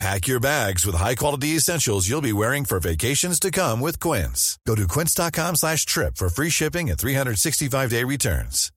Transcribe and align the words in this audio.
Pack 0.00 0.26
your 0.26 0.40
bags 0.40 0.84
with 0.84 0.96
high-quality 0.96 1.56
essentials 1.56 2.08
you'll 2.08 2.20
be 2.20 2.32
wearing 2.32 2.64
for 2.64 2.80
vacations 2.80 3.38
to 3.40 3.50
come 3.50 3.80
with 3.80 4.00
Quince. 4.00 4.58
Go 4.66 4.74
to 4.74 4.86
quince.com 4.88 5.56
slash 5.56 5.86
trip 5.86 6.16
for 6.16 6.28
free 6.28 6.50
shipping 6.50 6.90
and 6.90 6.98
365-day 6.98 8.04
returns. 8.04 8.70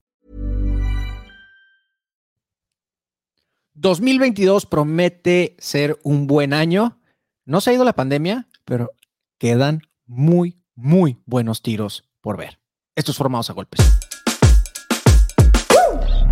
2022 3.80 4.66
promete 4.66 5.56
ser 5.60 6.00
un 6.02 6.26
buen 6.26 6.52
año. 6.52 6.98
No 7.44 7.60
se 7.60 7.70
ha 7.70 7.74
ido 7.74 7.84
la 7.84 7.92
pandemia, 7.92 8.48
pero 8.64 8.90
quedan 9.38 9.82
muy, 10.06 10.60
muy 10.74 11.18
buenos 11.26 11.62
tiros 11.62 12.04
por 12.20 12.36
ver. 12.36 12.58
Estos 12.96 13.16
formados 13.16 13.50
a 13.50 13.52
golpes. 13.52 13.80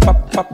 julep 0.06 0.46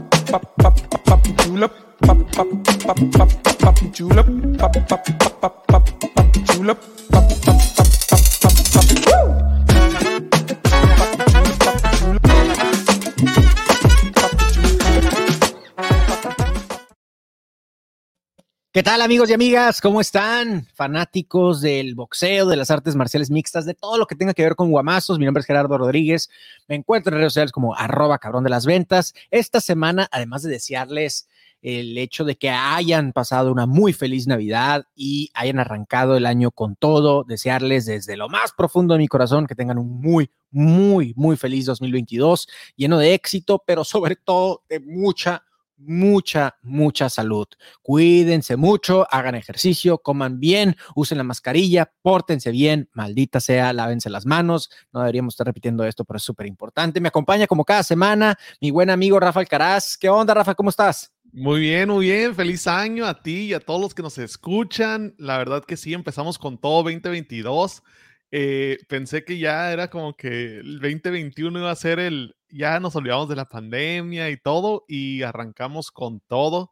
¿Qué 18.74 18.82
tal 18.82 19.02
amigos 19.02 19.28
y 19.28 19.34
amigas? 19.34 19.82
¿Cómo 19.82 20.00
están? 20.00 20.66
Fanáticos 20.72 21.60
del 21.60 21.94
boxeo, 21.94 22.46
de 22.46 22.56
las 22.56 22.70
artes 22.70 22.96
marciales 22.96 23.30
mixtas, 23.30 23.66
de 23.66 23.74
todo 23.74 23.98
lo 23.98 24.06
que 24.06 24.14
tenga 24.14 24.32
que 24.32 24.44
ver 24.44 24.56
con 24.56 24.70
guamazos. 24.70 25.18
Mi 25.18 25.26
nombre 25.26 25.42
es 25.42 25.46
Gerardo 25.46 25.76
Rodríguez. 25.76 26.30
Me 26.68 26.76
encuentro 26.76 27.12
en 27.12 27.18
redes 27.18 27.34
sociales 27.34 27.52
como 27.52 27.74
arroba 27.74 28.16
cabrón 28.16 28.44
de 28.44 28.48
las 28.48 28.64
ventas. 28.64 29.12
Esta 29.30 29.60
semana, 29.60 30.08
además 30.10 30.42
de 30.42 30.52
desearles 30.52 31.28
el 31.60 31.98
hecho 31.98 32.24
de 32.24 32.36
que 32.36 32.48
hayan 32.48 33.12
pasado 33.12 33.52
una 33.52 33.66
muy 33.66 33.92
feliz 33.92 34.26
Navidad 34.26 34.86
y 34.96 35.30
hayan 35.34 35.58
arrancado 35.58 36.16
el 36.16 36.24
año 36.24 36.50
con 36.50 36.74
todo, 36.74 37.24
desearles 37.24 37.84
desde 37.84 38.16
lo 38.16 38.30
más 38.30 38.52
profundo 38.52 38.94
de 38.94 39.00
mi 39.00 39.06
corazón 39.06 39.46
que 39.46 39.54
tengan 39.54 39.76
un 39.76 40.00
muy, 40.00 40.30
muy, 40.50 41.12
muy 41.14 41.36
feliz 41.36 41.66
2022, 41.66 42.48
lleno 42.76 42.98
de 42.98 43.12
éxito, 43.12 43.62
pero 43.66 43.84
sobre 43.84 44.16
todo 44.16 44.62
de 44.70 44.80
mucha, 44.80 45.44
mucha, 45.86 46.56
mucha 46.62 47.08
salud. 47.08 47.46
Cuídense 47.82 48.56
mucho, 48.56 49.06
hagan 49.10 49.34
ejercicio, 49.34 49.98
coman 49.98 50.40
bien, 50.40 50.76
usen 50.94 51.18
la 51.18 51.24
mascarilla, 51.24 51.92
pórtense 52.02 52.50
bien, 52.50 52.88
maldita 52.92 53.40
sea, 53.40 53.72
lávense 53.72 54.10
las 54.10 54.26
manos. 54.26 54.70
No 54.92 55.00
deberíamos 55.00 55.34
estar 55.34 55.46
repitiendo 55.46 55.84
esto, 55.84 56.04
pero 56.04 56.16
es 56.16 56.22
súper 56.22 56.46
importante. 56.46 57.00
Me 57.00 57.08
acompaña 57.08 57.46
como 57.46 57.64
cada 57.64 57.82
semana 57.82 58.38
mi 58.60 58.70
buen 58.70 58.90
amigo 58.90 59.18
Rafa 59.20 59.40
Alcaraz. 59.40 59.96
¿Qué 59.96 60.08
onda, 60.08 60.34
Rafa? 60.34 60.54
¿Cómo 60.54 60.70
estás? 60.70 61.12
Muy 61.32 61.60
bien, 61.60 61.88
muy 61.88 62.06
bien. 62.06 62.34
Feliz 62.34 62.66
año 62.66 63.06
a 63.06 63.22
ti 63.22 63.44
y 63.44 63.54
a 63.54 63.60
todos 63.60 63.80
los 63.80 63.94
que 63.94 64.02
nos 64.02 64.18
escuchan. 64.18 65.14
La 65.18 65.38
verdad 65.38 65.64
que 65.64 65.76
sí, 65.76 65.94
empezamos 65.94 66.38
con 66.38 66.58
todo 66.58 66.82
2022. 66.82 67.82
Eh, 68.30 68.78
pensé 68.88 69.24
que 69.24 69.38
ya 69.38 69.72
era 69.72 69.88
como 69.88 70.16
que 70.16 70.58
el 70.58 70.78
2021 70.80 71.58
iba 71.58 71.70
a 71.70 71.76
ser 71.76 71.98
el, 71.98 72.34
ya 72.52 72.78
nos 72.80 72.94
olvidamos 72.94 73.28
de 73.28 73.36
la 73.36 73.46
pandemia 73.46 74.30
y 74.30 74.36
todo 74.36 74.84
y 74.86 75.22
arrancamos 75.22 75.90
con 75.90 76.20
todo. 76.20 76.70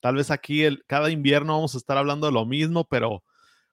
Tal 0.00 0.16
vez 0.16 0.30
aquí 0.30 0.62
el, 0.62 0.84
cada 0.86 1.10
invierno 1.10 1.54
vamos 1.54 1.74
a 1.74 1.78
estar 1.78 1.98
hablando 1.98 2.26
de 2.26 2.32
lo 2.32 2.46
mismo, 2.46 2.84
pero 2.84 3.24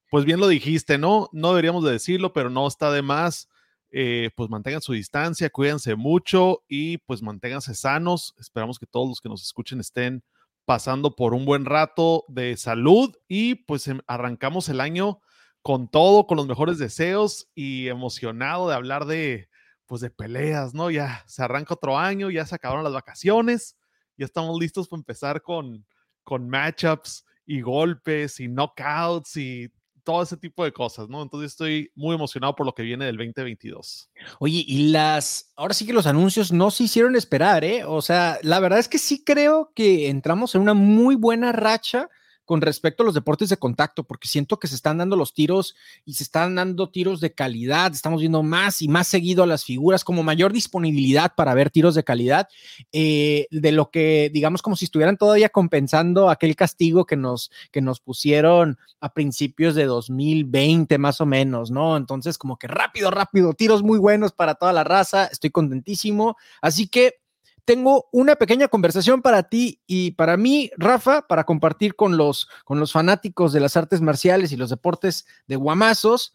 pues 0.10 0.26
bien 0.26 0.40
lo 0.40 0.48
dijiste, 0.48 0.98
¿no? 0.98 1.30
No 1.34 1.50
deberíamos 1.50 1.84
de 1.84 1.92
decirlo, 1.92 2.34
pero 2.34 2.50
no 2.50 2.68
está 2.68 2.92
de 2.92 3.02
más 3.02 3.50
eh, 3.92 4.30
pues 4.36 4.52
mantengan 4.52 4.82
su 4.82 4.94
distancia, 4.94 5.50
cuídense 5.50 5.96
mucho 5.96 6.64
y 6.68 7.00
pues 7.00 7.22
manténganse 7.22 7.74
sanos. 7.74 8.36
Esperamos 8.38 8.78
que 8.78 8.86
todos 8.86 9.10
los 9.10 9.22
que 9.22 9.30
nos 9.30 9.44
escuchen 9.44 9.80
estén 9.80 10.24
pasando 10.66 11.16
por 11.16 11.34
un 11.34 11.46
buen 11.46 11.66
rato 11.66 12.26
de 12.28 12.56
salud 12.56 13.16
y 13.28 13.56
pues 13.56 13.88
em, 13.88 14.02
arrancamos 14.06 14.70
el 14.70 14.82
año 14.82 15.20
con 15.64 15.90
todo, 15.90 16.28
con 16.28 16.38
los 16.38 16.48
mejores 16.48 16.78
deseos 16.78 17.50
y 17.56 17.88
emocionado 17.88 18.70
de 18.70 18.76
hablar 18.76 19.06
de 19.06 19.50
pues 19.90 20.02
de 20.02 20.12
peleas, 20.12 20.76
¿no? 20.76 20.92
Ya 20.92 21.24
se 21.26 21.42
arranca 21.42 21.74
otro 21.74 21.98
año, 21.98 22.30
ya 22.30 22.46
se 22.46 22.54
acabaron 22.54 22.84
las 22.84 22.94
vacaciones, 22.94 23.76
ya 24.18 24.26
estamos 24.26 24.58
listos 24.60 24.88
para 24.88 25.00
empezar 25.00 25.42
con, 25.42 25.84
con 26.24 26.48
matchups 26.48 27.26
y 27.48 27.62
golpes 27.62 28.40
y 28.40 28.48
knockouts 28.48 29.36
y 29.38 29.68
todo 30.04 30.22
ese 30.22 30.38
tipo 30.38 30.64
de 30.64 30.72
cosas, 30.72 31.10
¿no? 31.10 31.24
Entonces 31.24 31.54
estoy 31.54 31.92
muy 31.96 32.14
emocionado 32.14 32.56
por 32.56 32.68
lo 32.68 32.76
que 32.76 32.84
viene 32.84 33.06
del 33.06 33.18
2022. 33.18 34.12
Oye, 34.38 34.64
y 34.68 34.90
las, 34.90 35.52
ahora 35.56 35.74
sí 35.74 35.88
que 35.88 35.94
los 35.94 36.06
anuncios 36.06 36.52
no 36.52 36.70
se 36.70 36.84
hicieron 36.84 37.16
esperar, 37.16 37.64
¿eh? 37.64 37.84
O 37.84 38.04
sea, 38.04 38.38
la 38.44 38.60
verdad 38.60 38.78
es 38.78 38.88
que 38.88 39.00
sí 39.00 39.24
creo 39.24 39.72
que 39.74 40.08
entramos 40.08 40.54
en 40.54 40.62
una 40.62 40.76
muy 40.76 41.16
buena 41.16 41.52
racha 41.52 42.10
con 42.50 42.62
respecto 42.62 43.04
a 43.04 43.06
los 43.06 43.14
deportes 43.14 43.50
de 43.50 43.58
contacto, 43.58 44.06
porque 44.06 44.28
siento 44.28 44.58
que 44.58 44.68
se 44.68 44.74
están 44.74 44.98
dando 44.98 45.16
los 45.16 45.36
tiros 45.36 45.76
y 46.04 46.16
se 46.16 46.24
están 46.24 46.56
dando 46.56 46.90
tiros 46.90 47.22
de 47.22 47.32
calidad, 47.32 47.92
estamos 47.92 48.22
viendo 48.22 48.42
más 48.42 48.82
y 48.82 48.88
más 48.88 49.08
seguido 49.08 49.44
a 49.44 49.46
las 49.46 49.64
figuras, 49.64 50.04
como 50.04 50.24
mayor 50.24 50.52
disponibilidad 50.52 51.36
para 51.36 51.54
ver 51.54 51.70
tiros 51.70 51.94
de 51.94 52.04
calidad, 52.04 52.48
eh, 52.92 53.46
de 53.52 53.72
lo 53.72 53.92
que, 53.92 54.32
digamos, 54.34 54.64
como 54.64 54.76
si 54.76 54.86
estuvieran 54.86 55.16
todavía 55.16 55.50
compensando 55.50 56.32
aquel 56.32 56.56
castigo 56.56 57.06
que 57.06 57.18
nos, 57.18 57.52
que 57.70 57.82
nos 57.82 58.00
pusieron 58.00 58.80
a 59.00 59.14
principios 59.14 59.76
de 59.76 59.86
2020, 59.86 60.98
más 60.98 61.22
o 61.22 61.28
menos, 61.28 61.70
¿no? 61.70 61.98
Entonces, 61.98 62.40
como 62.40 62.58
que 62.58 62.66
rápido, 62.66 63.12
rápido, 63.12 63.54
tiros 63.54 63.84
muy 63.84 64.00
buenos 64.00 64.32
para 64.32 64.56
toda 64.56 64.74
la 64.74 64.84
raza, 64.84 65.26
estoy 65.26 65.52
contentísimo, 65.52 66.36
así 66.64 66.88
que 66.88 67.20
tengo 67.70 68.10
una 68.12 68.36
pequeña 68.36 68.68
conversación 68.68 69.22
para 69.22 69.44
ti 69.44 69.80
y 69.86 70.14
para 70.14 70.38
mí, 70.38 70.72
Rafa, 70.76 71.28
para 71.28 71.44
compartir 71.44 71.96
con 71.96 72.18
los, 72.18 72.48
con 72.66 72.80
los 72.80 72.92
fanáticos 72.92 73.54
de 73.54 73.60
las 73.60 73.78
artes 73.78 74.02
marciales 74.02 74.52
y 74.52 74.58
los 74.58 74.72
deportes 74.72 75.28
de 75.46 75.56
guamazos. 75.56 76.34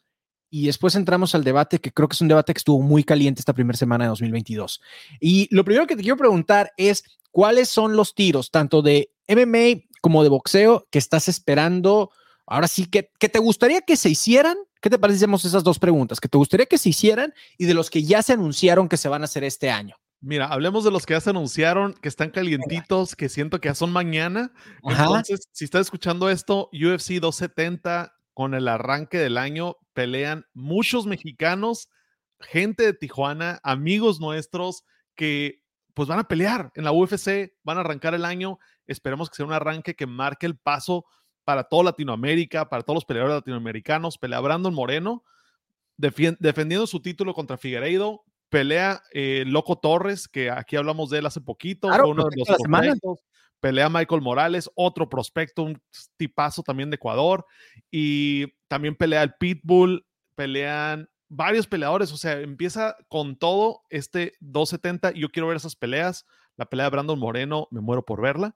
Y 0.49 0.67
después 0.67 0.95
entramos 0.95 1.35
al 1.35 1.43
debate, 1.43 1.81
que 1.81 1.91
creo 1.91 2.07
que 2.07 2.15
es 2.15 2.21
un 2.21 2.29
debate 2.29 2.55
que 2.55 2.59
estuvo 2.59 2.81
muy 2.81 3.03
caliente 3.03 3.41
esta 3.41 3.53
primera 3.53 3.77
semana 3.77 4.05
de 4.05 4.11
2022. 4.11 4.81
Y 5.19 5.53
lo 5.53 5.65
primero 5.65 5.89
que 5.89 5.97
te 5.97 6.03
quiero 6.03 6.17
preguntar 6.17 6.71
es, 6.77 7.03
¿cuáles 7.33 7.69
son 7.69 7.97
los 7.97 8.15
tiros, 8.15 8.53
tanto 8.53 8.81
de 8.81 9.11
MMA 9.27 9.83
como 10.01 10.23
de 10.23 10.29
boxeo, 10.29 10.87
que 10.93 11.01
estás 11.01 11.27
esperando? 11.27 12.13
Ahora 12.47 12.69
sí, 12.69 12.87
que, 12.87 13.11
que 13.19 13.29
te 13.29 13.41
gustaría 13.41 13.81
que 13.81 13.97
se 13.97 14.09
hicieran? 14.09 14.57
¿Qué 14.81 14.89
te 14.89 15.01
parecemos 15.01 15.45
esas 15.45 15.65
dos 15.65 15.81
preguntas? 15.81 16.21
¿Que 16.21 16.29
te 16.29 16.39
gustaría 16.39 16.67
que 16.67 16.79
se 16.79 16.91
hicieran 16.91 17.35
y 17.59 17.65
de 17.65 17.75
los 17.75 17.91
que 17.91 18.05
ya 18.05 18.23
se 18.23 18.35
anunciaron 18.35 18.89
que 18.89 18.99
se 18.99 19.09
van 19.09 19.23
a 19.23 19.25
hacer 19.25 19.43
este 19.43 19.69
año? 19.69 19.97
Mira, 20.27 20.47
hablemos 20.47 20.85
de 20.85 20.91
los 20.91 21.05
que 21.05 21.13
ya 21.13 21.21
se 21.21 21.31
anunciaron, 21.31 21.93
que 21.93 22.09
están 22.09 22.31
calientitos, 22.31 23.15
que 23.15 23.29
siento 23.29 23.61
que 23.61 23.69
ya 23.69 23.75
son 23.75 23.93
mañana. 23.93 24.53
Entonces, 24.83 25.49
si 25.53 25.67
estás 25.67 25.83
escuchando 25.83 26.31
esto, 26.31 26.71
UFC 26.73 27.21
270 27.21 28.15
con 28.33 28.55
el 28.55 28.67
arranque 28.69 29.19
del 29.19 29.37
año, 29.37 29.77
pelean 29.93 30.47
muchos 30.55 31.07
mexicanos, 31.07 31.91
gente 32.41 32.85
de 32.85 32.95
Tijuana, 32.95 33.61
amigos 33.63 34.19
nuestros 34.19 34.85
que 35.15 35.63
pues 35.93 36.09
van 36.09 36.21
a 36.21 36.27
pelear 36.27 36.73
en 36.75 36.85
la 36.85 36.93
UFC, 36.93 37.53
van 37.63 37.77
a 37.77 37.81
arrancar 37.83 38.15
el 38.15 38.25
año. 38.25 38.59
Esperemos 38.87 39.29
que 39.29 39.37
sea 39.37 39.47
un 39.47 39.53
arranque 39.53 39.95
que 39.95 40.07
marque 40.07 40.47
el 40.47 40.57
paso 40.57 41.05
para 41.45 41.65
toda 41.65 41.85
Latinoamérica, 41.85 42.71
para 42.71 42.83
todos 42.83 42.97
los 42.97 43.05
peleadores 43.05 43.37
latinoamericanos. 43.37 44.17
Pelea 44.17 44.41
Brandon 44.41 44.73
Moreno, 44.73 45.23
defendiendo 45.99 46.87
su 46.87 47.03
título 47.03 47.35
contra 47.35 47.59
Figueiredo, 47.59 48.25
pelea 48.55 49.03
eh, 49.13 49.43
Loco 49.49 49.77
Torres, 49.77 50.29
que 50.29 50.49
aquí 50.49 50.77
hablamos 50.77 51.11
de 51.11 51.19
él 51.19 51.27
hace 51.27 51.41
poquito, 51.41 51.89
uno 51.89 52.29
de 52.29 52.37
los 52.37 53.19
pelea 53.59 53.89
Michael 53.89 54.21
Morales, 54.21 54.71
otro 54.77 55.09
prospecto, 55.09 55.65
un 55.65 55.83
tipazo 56.17 56.63
también 56.63 56.89
de 56.89 56.95
Ecuador, 56.95 57.45
y 57.91 58.47
también 58.69 58.95
pelea 58.95 59.25
el 59.25 59.35
Pitbull, 59.35 60.07
pelean 60.37 61.09
varios 61.29 61.67
peleadores, 61.67 62.13
o 62.13 62.17
sea, 62.17 62.39
empieza 62.39 62.97
con 63.09 63.37
todo 63.37 63.81
este 63.91 64.35
270, 64.39 65.13
y 65.17 65.23
yo 65.23 65.31
quiero 65.31 65.49
ver 65.49 65.57
esas 65.57 65.75
peleas, 65.75 66.25
la 66.57 66.67
pelea 66.67 66.87
de 66.87 66.91
Brandon 66.91 67.19
Moreno, 67.19 67.67
me 67.73 67.81
muero 67.81 68.05
por 68.05 68.23
verla, 68.23 68.55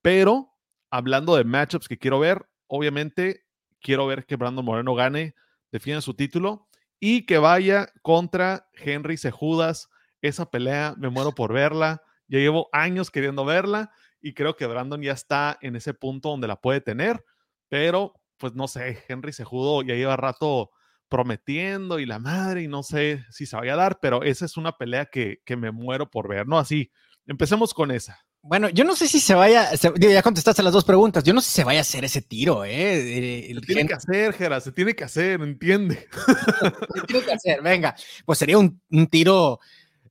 pero 0.00 0.54
hablando 0.90 1.34
de 1.34 1.42
matchups 1.42 1.88
que 1.88 1.98
quiero 1.98 2.20
ver, 2.20 2.46
obviamente 2.68 3.46
quiero 3.80 4.06
ver 4.06 4.26
que 4.26 4.36
Brandon 4.36 4.64
Moreno 4.64 4.94
gane, 4.94 5.34
defienda 5.72 6.02
su 6.02 6.14
título, 6.14 6.68
y 7.00 7.26
que 7.26 7.38
vaya 7.38 7.92
contra 8.02 8.68
Henry 8.74 9.16
Sejudas. 9.16 9.88
Esa 10.20 10.50
pelea 10.50 10.94
me 10.98 11.08
muero 11.08 11.32
por 11.32 11.52
verla. 11.52 12.02
Ya 12.28 12.38
llevo 12.38 12.68
años 12.72 13.10
queriendo 13.10 13.44
verla 13.44 13.90
y 14.20 14.34
creo 14.34 14.54
que 14.54 14.66
Brandon 14.66 15.02
ya 15.02 15.12
está 15.12 15.58
en 15.62 15.76
ese 15.76 15.94
punto 15.94 16.28
donde 16.28 16.46
la 16.46 16.60
puede 16.60 16.80
tener, 16.80 17.24
pero 17.68 18.14
pues 18.36 18.54
no 18.54 18.68
sé, 18.68 19.02
Henry 19.08 19.32
Sejudo 19.32 19.82
ya 19.82 19.94
lleva 19.94 20.16
rato 20.16 20.70
prometiendo 21.08 21.98
y 21.98 22.06
la 22.06 22.18
madre, 22.18 22.62
y 22.62 22.68
no 22.68 22.82
sé 22.82 23.24
si 23.30 23.44
se 23.44 23.56
vaya 23.56 23.74
a 23.74 23.76
dar, 23.76 23.98
pero 24.00 24.22
esa 24.22 24.44
es 24.44 24.56
una 24.56 24.78
pelea 24.78 25.06
que, 25.06 25.42
que 25.44 25.56
me 25.56 25.72
muero 25.72 26.08
por 26.10 26.28
ver, 26.28 26.46
¿no? 26.46 26.58
Así, 26.58 26.92
empecemos 27.26 27.74
con 27.74 27.90
esa. 27.90 28.24
Bueno, 28.42 28.68
yo 28.70 28.84
no 28.84 28.96
sé 28.96 29.06
si 29.06 29.20
se 29.20 29.34
vaya, 29.34 29.70
ya 29.74 30.22
contestaste 30.22 30.62
las 30.62 30.72
dos 30.72 30.84
preguntas, 30.84 31.22
yo 31.24 31.34
no 31.34 31.40
sé 31.42 31.48
si 31.48 31.54
se 31.56 31.64
vaya 31.64 31.80
a 31.80 31.82
hacer 31.82 32.04
ese 32.04 32.22
tiro, 32.22 32.64
¿eh? 32.64 33.52
se 33.54 33.60
tiene 33.60 33.86
que 33.86 33.94
hacer, 33.94 34.32
Gera, 34.32 34.60
se 34.60 34.72
tiene 34.72 34.94
que 34.94 35.04
hacer, 35.04 35.42
entiende. 35.42 36.08
se 36.94 37.00
tiene 37.02 37.24
que 37.24 37.32
hacer, 37.32 37.60
venga, 37.60 37.94
pues 38.24 38.38
sería 38.38 38.56
un, 38.56 38.80
un 38.90 39.06
tiro 39.08 39.60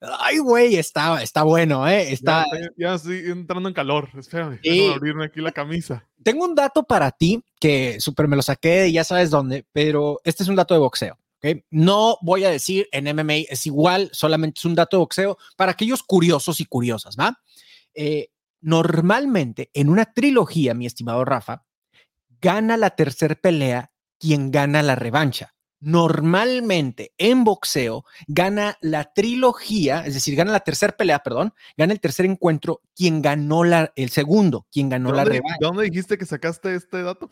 Ay, 0.01 0.37
güey, 0.37 0.77
está, 0.77 1.21
está 1.21 1.43
bueno, 1.43 1.87
¿eh? 1.87 2.13
Está... 2.13 2.45
Ya, 2.77 2.95
estoy 2.95 3.17
entrando 3.29 3.67
en 3.67 3.75
calor. 3.75 4.09
Espérame, 4.17 4.59
sí. 4.63 4.87
abrirme 4.87 5.25
aquí 5.25 5.41
la 5.41 5.51
camisa. 5.51 6.07
Tengo 6.23 6.45
un 6.45 6.55
dato 6.55 6.83
para 6.83 7.11
ti 7.11 7.43
que 7.59 7.99
súper 7.99 8.27
me 8.29 8.37
lo 8.37 8.41
saqué 8.41 8.87
y 8.87 8.93
ya 8.93 9.03
sabes 9.03 9.29
dónde, 9.29 9.65
pero 9.73 10.21
este 10.23 10.43
es 10.43 10.49
un 10.49 10.55
dato 10.55 10.73
de 10.73 10.79
boxeo. 10.79 11.17
¿okay? 11.37 11.65
No 11.69 12.17
voy 12.21 12.45
a 12.45 12.49
decir 12.49 12.87
en 12.93 13.13
MMA 13.13 13.45
es 13.49 13.65
igual, 13.65 14.09
solamente 14.13 14.59
es 14.59 14.65
un 14.65 14.75
dato 14.75 14.95
de 14.95 14.99
boxeo 14.99 15.37
para 15.57 15.73
aquellos 15.73 16.01
curiosos 16.01 16.61
y 16.61 16.65
curiosas, 16.65 17.17
¿va? 17.17 17.37
Eh, 18.01 18.29
normalmente 18.61 19.71
en 19.73 19.89
una 19.89 20.05
trilogía, 20.05 20.73
mi 20.73 20.85
estimado 20.85 21.25
Rafa, 21.25 21.65
gana 22.39 22.77
la 22.77 22.91
tercera 22.91 23.35
pelea 23.35 23.91
quien 24.17 24.51
gana 24.51 24.81
la 24.81 24.95
revancha 24.95 25.53
normalmente 25.79 27.13
en 27.17 27.43
boxeo 27.43 28.03
gana 28.27 28.77
la 28.81 29.13
trilogía, 29.13 30.03
es 30.05 30.13
decir, 30.13 30.35
gana 30.35 30.51
la 30.51 30.59
tercera 30.59 30.95
pelea, 30.95 31.19
perdón, 31.19 31.53
gana 31.77 31.93
el 31.93 31.99
tercer 31.99 32.25
encuentro 32.25 32.81
quien 32.95 33.21
ganó 33.21 33.63
la, 33.63 33.93
el 33.95 34.09
segundo, 34.09 34.67
quien 34.71 34.89
ganó 34.89 35.11
la 35.11 35.23
revancha. 35.23 35.57
¿De 35.59 35.65
dónde 35.65 35.83
dijiste 35.85 36.17
que 36.17 36.25
sacaste 36.25 36.75
este 36.75 37.01
dato? 37.03 37.29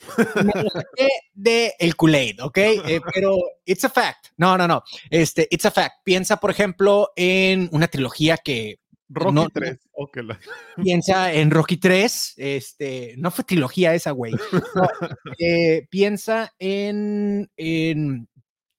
de 1.34 1.74
el 1.80 1.96
Kool-Aid, 1.96 2.42
¿ok? 2.42 2.58
Eh, 2.58 3.02
pero 3.14 3.36
it's 3.66 3.84
a 3.84 3.90
fact. 3.90 4.28
No, 4.38 4.58
no, 4.58 4.68
no. 4.68 4.82
Este, 5.10 5.48
it's 5.52 5.66
a 5.66 5.72
fact. 5.72 5.98
Piensa, 6.04 6.38
por 6.38 6.52
ejemplo, 6.52 7.12
en 7.16 7.70
una 7.72 7.88
trilogía 7.88 8.38
que 8.38 8.80
Rocky 9.10 9.52
3. 9.54 9.80
Piensa 10.84 11.34
en 11.34 11.52
Rocky 11.52 11.78
3. 11.78 12.34
Este, 12.38 13.16
no 13.18 13.32
fue 13.32 13.44
trilogía 13.44 13.94
esa, 13.94 14.12
güey. 14.12 14.34
Eh, 15.40 15.88
piensa 15.90 16.54
en, 16.60 17.50
en, 17.58 18.28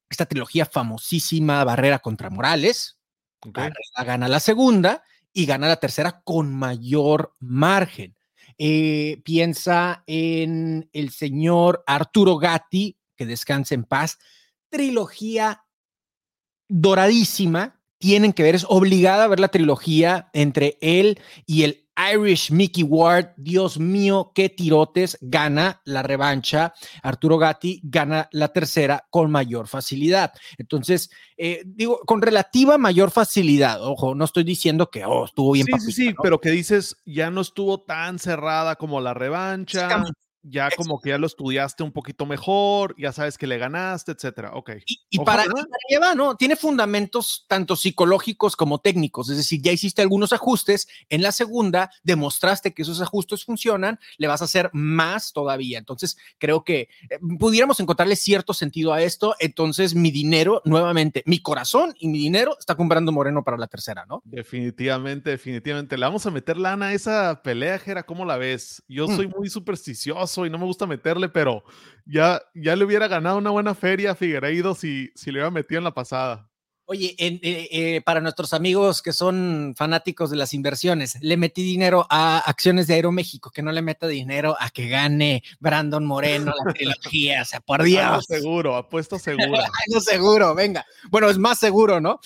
esta 0.08 0.26
trilogía 0.26 0.66
famosísima, 0.66 1.64
Barrera 1.64 1.98
contra 1.98 2.30
Morales. 2.30 2.98
gana 3.42 4.28
la 4.28 4.40
segunda 4.40 5.02
y 5.32 5.46
gana 5.46 5.69
la 5.69 5.76
tercera 5.76 6.20
con 6.25 6.52
mayor 6.54 7.34
margen. 7.38 8.16
Eh, 8.58 9.20
piensa 9.25 10.02
en 10.06 10.90
el 10.92 11.10
señor 11.10 11.84
Arturo 11.86 12.38
Gatti, 12.38 12.98
que 13.14 13.25
descanse 13.25 13.76
en 13.76 13.84
paz, 13.84 14.19
trilogía 14.69 15.64
doradísima, 16.66 17.77
tienen 17.99 18.33
que 18.33 18.43
ver, 18.43 18.55
es 18.55 18.67
obligada 18.69 19.25
a 19.25 19.29
ver 19.29 19.41
la 19.41 19.49
trilogía 19.49 20.31
entre 20.33 20.79
él 20.81 21.21
y 21.47 21.65
el 21.65 21.89
Irish 22.15 22.53
Mickey 22.53 22.85
Ward, 22.85 23.31
Dios 23.37 23.79
mío, 23.79 24.31
qué 24.35 24.49
tirotes, 24.49 25.19
gana 25.21 25.83
la 25.85 26.03
revancha. 26.05 26.73
Arturo 27.03 27.39
Gatti 27.39 27.81
gana 27.83 28.29
la 28.31 28.49
tercera 28.49 29.05
con 29.11 29.33
mayor 29.33 29.67
facilidad. 29.67 30.33
Entonces, 30.59 31.11
eh, 31.37 31.62
digo, 31.67 32.00
con 32.06 32.23
relativa 32.23 32.79
mayor 32.79 33.11
facilidad, 33.11 33.83
ojo, 33.83 34.15
no 34.15 34.25
estoy 34.25 34.45
diciendo 34.45 34.91
que, 34.91 35.05
oh, 35.05 35.25
estuvo 35.25 35.53
bien. 35.53 35.67
Sí, 35.67 35.81
sí, 35.87 35.93
sí, 35.93 36.15
pero 36.23 36.41
que 36.41 36.50
dices, 36.50 36.97
ya 37.05 37.31
no 37.31 37.41
estuvo 37.41 37.81
tan 37.81 38.21
cerrada 38.21 38.77
como 38.77 39.00
la 39.00 39.12
revancha 39.12 40.05
ya 40.50 40.71
como 40.77 41.00
que 41.00 41.11
ya 41.11 41.19
lo 41.19 41.27
estudiaste 41.27 41.83
un 41.83 41.93
poquito 41.93 42.27
mejor, 42.27 42.95
ya 42.99 43.12
sabes 43.12 43.39
que 43.39 43.47
le 43.47 43.59
ganaste, 43.59 44.12
etcétera. 44.12 44.53
Ok. 44.55 44.71
Y, 45.11 45.19
para, 45.21 45.45
para 45.45 46.15
¿no? 46.15 46.37
Tiene 46.37 46.56
fundamentos 46.56 47.45
tanto 47.49 47.77
psicológicos 47.77 48.56
como 48.56 48.79
técnicos. 48.79 49.31
Es 49.31 49.37
decir, 49.37 49.61
ya 49.62 49.73
hiciste 49.73 50.03
algunos 50.03 50.33
ajustes. 50.33 50.89
En 51.09 51.23
la 51.23 51.33
segunda, 51.33 51.91
demostraste 52.03 52.75
que 52.75 52.83
esos 52.83 53.00
ajustes 53.00 53.45
funcionan, 53.45 53.99
le 54.17 54.27
vas 54.27 54.43
a 54.43 54.45
hacer 54.45 54.71
más 54.73 55.33
todavía. 55.33 55.79
Entonces, 55.79 56.17
creo 56.39 56.65
que 56.65 56.89
eh, 57.11 57.19
pudiéramos 57.39 57.81
encontrarle 57.81 58.17
cierto 58.17 58.55
sentido 58.55 58.93
a 58.93 59.03
esto. 59.03 59.35
Entonces, 59.39 59.95
mi 59.95 60.11
dinero, 60.11 60.62
nuevamente, 60.65 61.23
mi 61.27 61.41
corazón 61.41 61.95
y 61.99 62.09
mi 62.09 62.19
dinero 62.19 62.56
está 62.59 62.75
comprando 62.75 63.12
Moreno 63.12 63.43
para 63.45 63.56
la 63.56 63.67
tercera, 63.67 64.06
¿no? 64.06 64.23
Definitivamente, 64.25 65.31
definitivamente. 65.31 65.97
Le 65.97 66.06
vamos 66.06 66.27
a 66.27 66.31
meter 66.31 66.56
lana 66.56 66.87
a 66.87 66.93
esa 66.95 67.43
pelea, 67.43 67.79
Jera. 67.79 68.05
¿Cómo 68.05 68.25
la 68.25 68.37
ves? 68.37 68.83
Yo 68.89 69.09
mm. 69.09 69.17
soy 69.17 69.29
muy 69.29 69.49
supersticioso 69.49 70.38
y 70.46 70.50
no 70.50 70.58
me 70.58 70.64
gusta 70.64 70.87
meterle, 70.87 71.29
pero 71.29 71.64
ya, 72.06 72.40
ya 72.55 72.76
le 72.76 72.85
hubiera 72.85 73.08
ganado 73.08 73.38
una 73.38 73.50
buena 73.50 73.75
feria 73.75 74.12
a 74.12 74.14
Figueiredo 74.14 74.75
si, 74.75 75.11
si 75.14 75.31
le 75.31 75.38
hubiera 75.38 75.50
metido 75.50 75.79
en 75.79 75.85
la 75.85 75.94
pasada. 75.94 76.49
Oye, 76.90 77.14
eh, 77.19 77.38
eh, 77.43 78.00
para 78.00 78.23
nuestros 78.23 78.55
amigos 78.55 79.02
que 79.02 79.12
son 79.12 79.75
fanáticos 79.76 80.31
de 80.31 80.37
las 80.37 80.55
inversiones, 80.55 81.19
le 81.20 81.37
metí 81.37 81.62
dinero 81.62 82.06
a 82.08 82.38
acciones 82.38 82.87
de 82.87 82.94
Aeroméxico, 82.94 83.50
que 83.50 83.61
no 83.61 83.73
le 83.73 83.82
meta 83.82 84.06
dinero 84.06 84.56
a 84.58 84.70
que 84.70 84.88
gane 84.88 85.43
Brandon 85.61 86.06
Moreno 86.06 86.55
la 86.64 86.73
trilogía, 86.73 87.43
o 87.43 87.44
sea, 87.44 87.61
por 87.61 87.82
Dios. 87.85 88.25
seguro, 88.25 88.75
apuesto 88.75 89.19
seguro. 89.19 89.61
seguro, 90.00 90.55
venga. 90.55 90.87
Bueno, 91.11 91.29
es 91.29 91.37
más 91.37 91.58
seguro, 91.58 92.00
¿no? 92.00 92.20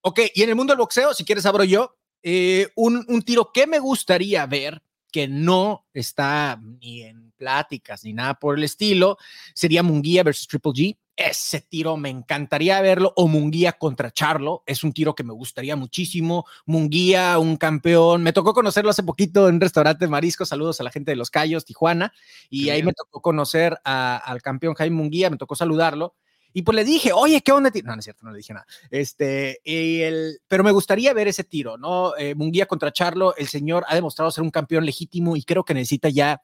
Ok, 0.00 0.20
y 0.34 0.42
en 0.42 0.48
el 0.48 0.56
mundo 0.56 0.72
del 0.72 0.78
boxeo, 0.78 1.12
si 1.12 1.26
quieres 1.26 1.44
abro 1.44 1.64
yo, 1.64 1.94
eh, 2.22 2.68
un, 2.76 3.04
un 3.08 3.20
tiro 3.20 3.52
que 3.52 3.66
me 3.66 3.78
gustaría 3.78 4.46
ver, 4.46 4.82
que 5.12 5.28
no 5.28 5.86
está 5.92 6.58
ni 6.62 7.02
en 7.02 7.27
pláticas 7.38 8.04
ni 8.04 8.12
nada 8.12 8.34
por 8.34 8.58
el 8.58 8.64
estilo, 8.64 9.16
sería 9.54 9.82
Munguía 9.82 10.22
versus 10.22 10.48
Triple 10.48 10.72
G. 10.72 10.98
Ese 11.16 11.60
tiro 11.62 11.96
me 11.96 12.10
encantaría 12.10 12.80
verlo, 12.80 13.12
o 13.16 13.26
Munguía 13.26 13.72
contra 13.72 14.12
Charlo, 14.12 14.62
es 14.66 14.84
un 14.84 14.92
tiro 14.92 15.16
que 15.16 15.24
me 15.24 15.32
gustaría 15.32 15.74
muchísimo. 15.74 16.44
Munguía, 16.64 17.38
un 17.40 17.56
campeón, 17.56 18.22
me 18.22 18.32
tocó 18.32 18.54
conocerlo 18.54 18.90
hace 18.90 19.02
poquito 19.02 19.48
en 19.48 19.56
un 19.56 19.60
restaurante 19.60 20.06
marisco, 20.06 20.44
saludos 20.44 20.80
a 20.80 20.84
la 20.84 20.90
gente 20.90 21.10
de 21.10 21.16
Los 21.16 21.30
Cayos, 21.30 21.64
Tijuana, 21.64 22.12
y 22.48 22.68
ahí 22.68 22.84
me 22.84 22.92
tocó 22.92 23.20
conocer 23.20 23.76
al 23.82 24.42
campeón 24.42 24.74
Jaime 24.74 24.96
Munguía, 24.96 25.30
me 25.30 25.38
tocó 25.38 25.56
saludarlo. 25.56 26.14
Y 26.52 26.62
pues 26.62 26.74
le 26.76 26.84
dije, 26.84 27.12
oye, 27.12 27.40
¿qué 27.42 27.52
onda? 27.52 27.70
No, 27.84 27.94
no 27.94 27.98
es 27.98 28.04
cierto, 28.04 28.24
no 28.24 28.32
le 28.32 28.38
dije 28.38 28.54
nada. 28.54 28.66
Este, 28.90 29.60
el, 29.64 30.38
pero 30.48 30.64
me 30.64 30.72
gustaría 30.72 31.12
ver 31.12 31.28
ese 31.28 31.44
tiro, 31.44 31.76
¿no? 31.76 32.16
Eh, 32.16 32.34
Munguía 32.34 32.66
contra 32.66 32.92
Charlo, 32.92 33.36
el 33.36 33.48
señor 33.48 33.84
ha 33.88 33.94
demostrado 33.94 34.30
ser 34.30 34.42
un 34.42 34.50
campeón 34.50 34.86
legítimo 34.86 35.36
y 35.36 35.42
creo 35.42 35.64
que 35.64 35.74
necesita 35.74 36.08
ya 36.08 36.42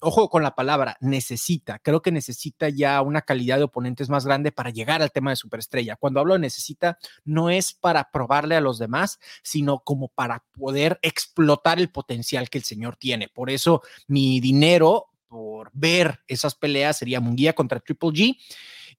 ojo 0.00 0.28
con 0.28 0.42
la 0.42 0.54
palabra, 0.54 0.96
necesita, 1.00 1.78
creo 1.78 2.02
que 2.02 2.12
necesita 2.12 2.68
ya 2.68 3.00
una 3.02 3.22
calidad 3.22 3.58
de 3.58 3.64
oponentes 3.64 4.08
más 4.08 4.24
grande 4.24 4.52
para 4.52 4.70
llegar 4.70 5.02
al 5.02 5.12
tema 5.12 5.30
de 5.30 5.36
superestrella. 5.36 5.96
Cuando 5.96 6.20
hablo 6.20 6.34
de 6.34 6.40
necesita, 6.40 6.98
no 7.24 7.50
es 7.50 7.72
para 7.72 8.10
probarle 8.10 8.56
a 8.56 8.60
los 8.60 8.78
demás, 8.78 9.18
sino 9.42 9.80
como 9.80 10.08
para 10.08 10.44
poder 10.52 10.98
explotar 11.02 11.78
el 11.78 11.90
potencial 11.90 12.50
que 12.50 12.58
el 12.58 12.64
señor 12.64 12.96
tiene. 12.96 13.28
Por 13.28 13.50
eso 13.50 13.82
mi 14.06 14.40
dinero 14.40 15.10
por 15.28 15.70
ver 15.74 16.20
esas 16.28 16.54
peleas 16.54 16.98
sería 16.98 17.20
Munguía 17.20 17.52
contra 17.52 17.80
Triple 17.80 18.10
G 18.10 18.36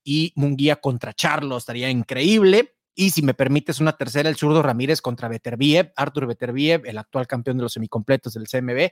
y 0.04 0.32
Munguía 0.36 0.76
contra 0.76 1.12
Charlo, 1.12 1.56
estaría 1.56 1.90
increíble. 1.90 2.74
Y 2.94 3.10
si 3.10 3.22
me 3.22 3.32
permites 3.32 3.80
una 3.80 3.96
tercera, 3.96 4.28
el 4.28 4.36
zurdo 4.36 4.60
Ramírez 4.60 5.00
contra 5.00 5.28
Beterbiev, 5.28 5.92
Artur 5.94 6.26
Beterbiev, 6.26 6.84
el 6.84 6.98
actual 6.98 7.28
campeón 7.28 7.56
de 7.56 7.62
los 7.62 7.72
semicompletos 7.74 8.34
del 8.34 8.48
CMB, 8.48 8.90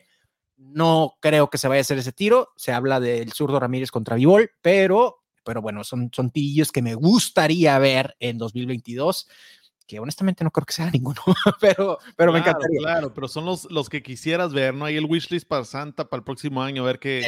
no 0.57 1.17
creo 1.21 1.51
que 1.51 1.59
se 1.59 1.69
vaya 1.69 1.81
a 1.81 1.83
hacer 1.83 1.99
ese 1.99 2.13
tiro. 2.13 2.51
Se 2.57 2.73
habla 2.73 3.01
del 3.01 3.33
zurdo 3.33 3.61
Ramírez 3.61 3.91
contra 3.91 4.17
Vivol, 4.17 4.51
pero, 4.63 5.23
pero 5.45 5.63
bueno, 5.63 5.85
son, 5.85 6.11
son 6.13 6.31
tirillos 6.31 6.73
que 6.73 6.83
me 6.83 6.95
gustaría 6.95 7.79
ver 7.79 8.17
en 8.21 8.39
2022 8.39 9.29
que 9.87 10.01
honestamente 10.01 10.43
no 10.43 10.51
creo 10.51 10.67
que 10.67 10.73
sea 10.73 10.91
ninguno, 10.93 11.23
pero, 11.61 11.99
pero 12.17 12.33
me 12.33 12.41
encantaría. 12.41 12.81
Claro, 12.81 13.15
pero 13.15 13.29
son 13.29 13.45
los, 13.45 13.71
los 13.71 13.89
que 13.89 14.03
quisieras 14.03 14.53
ver, 14.53 14.75
¿no? 14.75 14.85
Hay 14.85 14.97
el 14.97 15.07
wishlist 15.07 15.47
para 15.47 15.65
Santa 15.65 16.09
para 16.09 16.19
el 16.19 16.25
próximo 16.25 16.63
año, 16.63 16.83
a 16.83 16.87
ver 16.87 16.99
qué, 16.99 17.27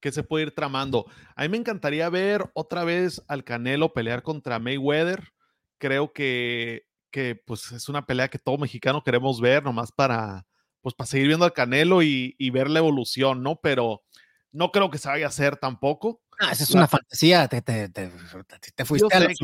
qué 0.00 0.12
se 0.12 0.22
puede 0.24 0.46
ir 0.46 0.54
tramando. 0.54 1.06
A 1.34 1.42
mí 1.42 1.48
me 1.48 1.56
encantaría 1.56 2.08
ver 2.08 2.50
otra 2.54 2.84
vez 2.84 3.22
al 3.28 3.44
Canelo 3.44 3.92
pelear 3.92 4.22
contra 4.22 4.58
Mayweather. 4.58 5.32
Creo 5.78 6.12
que, 6.12 6.86
que 7.10 7.36
pues 7.36 7.70
es 7.72 7.88
una 7.88 8.04
pelea 8.04 8.28
que 8.28 8.38
todo 8.38 8.58
mexicano 8.58 9.04
queremos 9.04 9.40
ver, 9.40 9.62
nomás 9.62 9.92
para, 9.92 10.46
pues 10.86 10.94
para 10.94 11.08
seguir 11.08 11.26
viendo 11.26 11.44
al 11.44 11.52
Canelo 11.52 12.00
y, 12.00 12.50
ver 12.50 12.70
la 12.70 12.78
evolución, 12.78 13.42
¿no? 13.42 13.56
Pero 13.60 14.04
no 14.52 14.70
creo 14.70 14.88
que 14.88 14.98
se 14.98 15.08
vaya 15.08 15.26
a 15.26 15.30
hacer 15.30 15.56
tampoco. 15.56 16.22
Ah, 16.38 16.52
esa 16.52 16.62
es 16.62 16.70
una 16.70 16.86
fantasía, 16.86 17.48
te, 17.48 17.60
te, 17.60 17.88
te, 17.88 18.84
fuiste 18.84 19.16
a 19.16 19.18
los. 19.18 19.36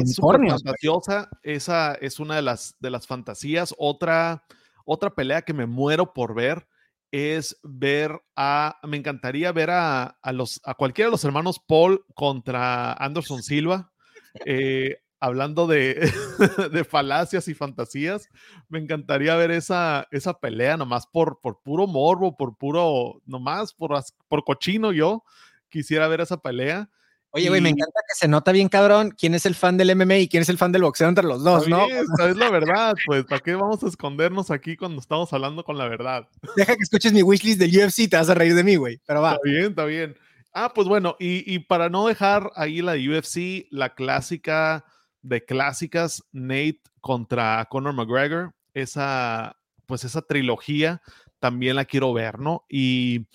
Fantasiosa, 0.62 1.28
esa 1.42 1.94
es 1.94 2.20
una 2.20 2.36
de 2.36 2.42
las, 2.42 2.76
de 2.78 2.90
las 2.90 3.08
fantasías. 3.08 3.74
Otra, 3.76 4.44
otra 4.84 5.16
pelea 5.16 5.42
que 5.42 5.52
me 5.52 5.66
muero 5.66 6.12
por 6.12 6.32
ver 6.32 6.68
es 7.10 7.58
ver 7.64 8.22
a, 8.36 8.78
me 8.84 8.96
encantaría 8.96 9.50
ver 9.50 9.70
a, 9.70 10.16
a 10.22 10.30
los, 10.30 10.60
a 10.62 10.74
cualquiera 10.74 11.08
de 11.08 11.10
los 11.10 11.24
hermanos 11.24 11.58
Paul 11.58 12.04
contra 12.14 12.92
Anderson 12.92 13.42
Silva. 13.42 13.88
Eh, 14.46 15.01
hablando 15.22 15.68
de, 15.68 16.10
de, 16.72 16.84
falacias 16.84 17.46
y 17.46 17.54
fantasías, 17.54 18.28
me 18.68 18.80
encantaría 18.80 19.36
ver 19.36 19.52
esa, 19.52 20.08
esa 20.10 20.40
pelea 20.40 20.76
nomás 20.76 21.06
por, 21.06 21.38
por 21.40 21.62
puro 21.62 21.86
morbo, 21.86 22.36
por 22.36 22.56
puro, 22.56 23.22
nomás 23.24 23.72
por, 23.72 23.96
por 24.26 24.42
cochino 24.42 24.90
yo, 24.90 25.22
quisiera 25.68 26.08
ver 26.08 26.22
esa 26.22 26.38
pelea. 26.38 26.90
Oye, 27.30 27.48
güey, 27.48 27.60
me 27.60 27.68
encanta 27.68 28.00
que 28.06 28.16
se 28.16 28.26
nota 28.26 28.50
bien, 28.50 28.68
cabrón, 28.68 29.14
quién 29.16 29.34
es 29.34 29.46
el 29.46 29.54
fan 29.54 29.76
del 29.76 29.94
MMA 29.94 30.16
y 30.18 30.28
quién 30.28 30.42
es 30.42 30.48
el 30.48 30.58
fan 30.58 30.72
del 30.72 30.82
boxeo 30.82 31.08
entre 31.08 31.24
los 31.24 31.44
dos, 31.44 31.68
¿no? 31.68 31.86
Esa 31.86 32.28
es 32.28 32.36
la 32.36 32.50
verdad, 32.50 32.94
pues, 33.06 33.24
¿para 33.24 33.40
qué 33.40 33.54
vamos 33.54 33.82
a 33.84 33.86
escondernos 33.86 34.50
aquí 34.50 34.76
cuando 34.76 35.00
estamos 35.00 35.32
hablando 35.32 35.62
con 35.62 35.78
la 35.78 35.86
verdad? 35.86 36.28
Deja 36.56 36.74
que 36.74 36.82
escuches 36.82 37.12
mi 37.12 37.22
wishlist 37.22 37.60
del 37.60 37.70
UFC, 37.70 38.10
te 38.10 38.16
vas 38.16 38.28
a 38.28 38.34
reír 38.34 38.56
de 38.56 38.64
mí, 38.64 38.74
güey, 38.74 39.00
pero 39.06 39.22
va. 39.22 39.34
Está 39.34 39.42
bien, 39.44 39.66
está 39.66 39.84
bien. 39.84 40.16
Ah, 40.52 40.72
pues 40.74 40.88
bueno, 40.88 41.16
y, 41.20 41.54
y 41.54 41.60
para 41.60 41.88
no 41.88 42.08
dejar 42.08 42.50
ahí 42.56 42.82
la 42.82 42.94
UFC, 42.94 43.68
la 43.70 43.94
clásica 43.94 44.84
de 45.22 45.44
clásicas, 45.44 46.24
Nate 46.32 46.82
contra 47.00 47.66
Conor 47.70 47.94
McGregor, 47.94 48.54
esa, 48.74 49.56
pues 49.86 50.04
esa 50.04 50.22
trilogía 50.22 51.02
también 51.38 51.76
la 51.76 51.84
quiero 51.84 52.12
ver, 52.12 52.38
¿no? 52.38 52.64
Y 52.68 53.26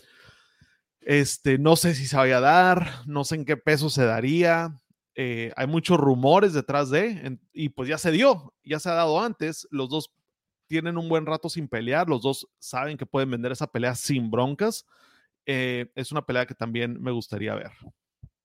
este, 1.01 1.57
no 1.57 1.75
sé 1.75 1.95
si 1.95 2.07
se 2.07 2.17
vaya 2.17 2.37
a 2.37 2.41
dar, 2.41 2.91
no 3.05 3.23
sé 3.23 3.35
en 3.35 3.45
qué 3.45 3.57
peso 3.57 3.89
se 3.89 4.05
daría. 4.05 4.77
Eh, 5.15 5.51
hay 5.55 5.67
muchos 5.67 5.97
rumores 5.97 6.53
detrás 6.53 6.89
de, 6.89 7.39
y 7.53 7.69
pues 7.69 7.89
ya 7.89 7.97
se 7.97 8.11
dio, 8.11 8.53
ya 8.63 8.79
se 8.79 8.89
ha 8.89 8.93
dado 8.93 9.21
antes. 9.21 9.67
Los 9.71 9.89
dos 9.89 10.13
tienen 10.67 10.97
un 10.97 11.09
buen 11.09 11.25
rato 11.25 11.49
sin 11.49 11.67
pelear, 11.67 12.09
los 12.09 12.21
dos 12.21 12.47
saben 12.59 12.97
que 12.97 13.05
pueden 13.05 13.31
vender 13.31 13.51
esa 13.51 13.71
pelea 13.71 13.95
sin 13.95 14.29
broncas. 14.29 14.85
Eh, 15.45 15.91
es 15.95 16.11
una 16.11 16.25
pelea 16.25 16.45
que 16.45 16.55
también 16.55 17.01
me 17.01 17.11
gustaría 17.11 17.55
ver. 17.55 17.71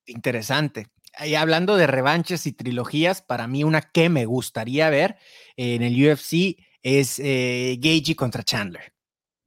Interesante. 0.06 0.88
Y 1.24 1.34
hablando 1.34 1.76
de 1.76 1.86
revanches 1.86 2.46
y 2.46 2.52
trilogías, 2.52 3.22
para 3.22 3.46
mí 3.46 3.64
una 3.64 3.82
que 3.82 4.08
me 4.08 4.24
gustaría 4.24 4.88
ver 4.90 5.18
en 5.56 5.82
el 5.82 5.94
UFC 5.94 6.56
es 6.82 7.20
eh, 7.22 7.78
contra 8.16 8.42
Chandler. 8.42 8.92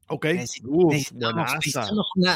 Ok. 0.07 0.27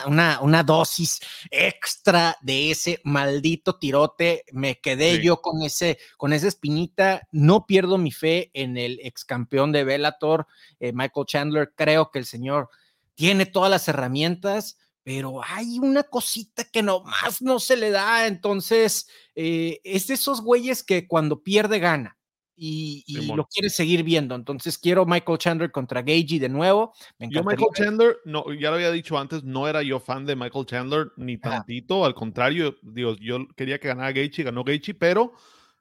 una, 0.07 0.39
una, 0.41 0.63
dosis 0.63 1.19
extra 1.51 2.36
de 2.41 2.71
ese 2.71 3.00
maldito 3.03 3.77
tirote. 3.77 4.43
Me 4.51 4.79
quedé 4.79 5.21
yo 5.21 5.39
con 5.39 5.62
ese, 5.62 6.00
con 6.17 6.33
esa 6.33 6.48
espinita. 6.48 7.27
No 7.31 7.67
pierdo 7.67 8.00
mi 8.00 8.12
fe 8.12 8.50
en 8.53 8.75
el 8.75 9.00
ex 9.03 9.24
campeón 9.24 9.71
de 9.71 9.83
Bellator, 9.83 10.48
eh, 10.79 10.93
Michael 10.93 11.27
Chandler. 11.27 11.74
Creo 11.75 12.09
que 12.09 12.17
el 12.17 12.25
señor 12.25 12.69
tiene 13.13 13.45
todas 13.45 13.69
las 13.69 13.88
herramientas, 13.88 14.77
pero 15.10 15.42
hay 15.44 15.80
una 15.80 16.04
cosita 16.04 16.63
que 16.66 16.84
nomás 16.84 17.42
no 17.42 17.58
se 17.60 17.75
le 17.75 17.89
da. 17.89 18.28
Entonces, 18.28 19.10
eh, 19.34 19.82
es 19.84 20.06
de 20.06 20.13
esos 20.13 20.39
güeyes 20.39 20.84
que 20.84 21.08
cuando 21.08 21.42
pierde 21.42 21.80
gana 21.80 22.16
y, 22.56 23.04
lo 23.36 23.48
quieres 23.48 23.74
seguir 23.74 24.04
viendo. 24.04 24.36
Entonces 24.36 24.78
quiero 24.78 25.08
Michael 25.08 25.39
Chandler 25.39 25.72
contra 25.72 26.04
Gagey 26.04 26.38
de 26.38 26.50
nuevo. 26.50 26.94
yo 27.18 27.44
Michael 27.44 27.72
Chandler, 27.74 28.18
no, 28.24 28.54
ya 28.54 28.70
lo 28.70 28.75
había 28.75 28.92
dicho 28.92 29.18
antes, 29.18 29.44
no 29.44 29.68
era 29.68 29.82
yo 29.82 30.00
fan 30.00 30.28
de 30.28 30.36
Michael 30.36 30.68
Chandler 30.68 31.08
ni 31.18 31.39
tantito, 31.39 32.06
al 32.06 32.13
contrario, 32.13 32.75
Dios, 32.84 33.18
yo 33.20 33.48
quería 33.56 33.80
que 33.80 33.88
ganara 33.88 34.12
Gaethje, 34.12 34.44
ganó 34.44 34.63
Gaethje, 34.63 34.94
pero 34.94 35.34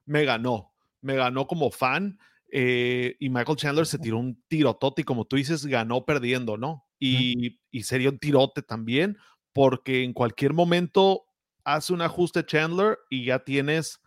me 0.06 0.24
ganó, 0.24 0.72
me 1.02 1.16
ganó 1.16 1.46
como 1.46 1.70
fan. 1.70 2.18
Eh, 2.50 3.14
y 3.20 3.28
Michael 3.28 3.58
Chandler 3.58 3.84
se 3.84 3.98
tiró 3.98 4.16
un 4.16 4.42
tirotote 4.48 5.02
y 5.02 5.04
como 5.04 5.26
tú 5.26 5.36
dices, 5.36 5.66
ganó 5.66 6.06
perdiendo, 6.06 6.56
¿no? 6.56 6.87
Y, 6.98 7.60
y 7.70 7.82
sería 7.84 8.10
un 8.10 8.18
tirote 8.18 8.62
también, 8.62 9.18
porque 9.52 10.02
en 10.04 10.12
cualquier 10.12 10.52
momento 10.52 11.24
hace 11.64 11.92
un 11.92 12.02
ajuste 12.02 12.44
Chandler 12.44 12.98
y 13.10 13.26
ya 13.26 13.40
tienes 13.40 14.00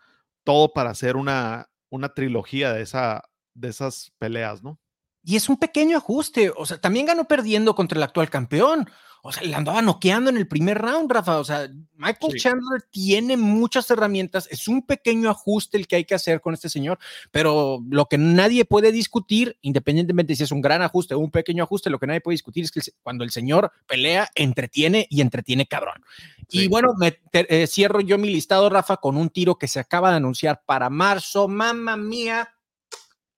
todo 0.44 0.74
para 0.74 0.90
hacer 0.90 1.16
una, 1.16 1.70
una 1.90 2.14
trilogía 2.14 2.74
de, 2.74 2.82
esa, 2.82 3.24
de 3.54 3.70
esas 3.70 4.12
peleas, 4.18 4.64
¿no? 4.64 4.80
Y 5.24 5.36
es 5.36 5.50
un 5.50 5.58
pequeño 5.58 5.98
ajuste, 5.98 6.52
o 6.56 6.66
sea, 6.66 6.80
también 6.80 7.06
ganó 7.06 7.26
perdiendo 7.26 7.76
contra 7.76 7.98
el 7.98 8.04
actual 8.04 8.30
campeón. 8.30 8.90
O 9.24 9.32
sea, 9.32 9.44
le 9.44 9.54
andaba 9.54 9.84
noqueando 9.84 10.32
en 10.32 10.38
el 10.38 10.48
primer 10.48 10.80
round, 10.80 11.12
Rafa. 11.12 11.38
O 11.38 11.44
sea, 11.44 11.70
Michael 11.96 12.40
Chandler 12.40 12.82
tiene 12.90 13.38
muchas 13.38 13.90
herramientas. 13.92 14.48
Es 14.50 14.68
un 14.68 14.82
pequeño 14.82 15.30
ajuste 15.30 15.78
el 15.78 15.88
que 15.88 15.98
hay 15.98 16.06
que 16.06 16.16
hacer 16.16 16.42
con 16.42 16.56
este 16.56 16.70
señor, 16.70 16.98
pero 17.30 17.84
lo 17.88 18.08
que 18.08 18.18
nadie 18.18 18.66
puede 18.66 18.92
discutir, 18.92 19.58
independientemente 19.62 20.36
si 20.36 20.44
es 20.44 20.52
un 20.52 20.62
gran 20.62 20.82
ajuste 20.82 21.14
o 21.14 21.20
un 21.20 21.30
pequeño 21.30 21.64
ajuste, 21.64 21.92
lo 21.92 22.00
que 22.00 22.08
nadie 22.08 22.22
puede 22.22 22.34
discutir 22.34 22.64
es 22.64 22.72
que 22.72 22.82
cuando 23.04 23.24
el 23.24 23.30
señor 23.30 23.72
pelea, 23.86 24.28
entretiene 24.34 25.06
y 25.10 25.22
entretiene 25.22 25.68
cabrón. 25.68 26.04
Y 26.50 26.68
bueno, 26.68 26.96
me, 26.98 27.20
eh, 27.34 27.68
cierro 27.68 28.02
yo 28.02 28.18
mi 28.18 28.30
listado, 28.30 28.70
Rafa, 28.70 28.98
con 28.98 29.18
un 29.18 29.30
tiro 29.30 29.58
que 29.58 29.68
se 29.68 29.80
acaba 29.80 30.10
de 30.10 30.18
anunciar 30.18 30.64
para 30.66 30.90
marzo. 30.90 31.48
Mamma 31.48 31.96
mía, 31.96 32.56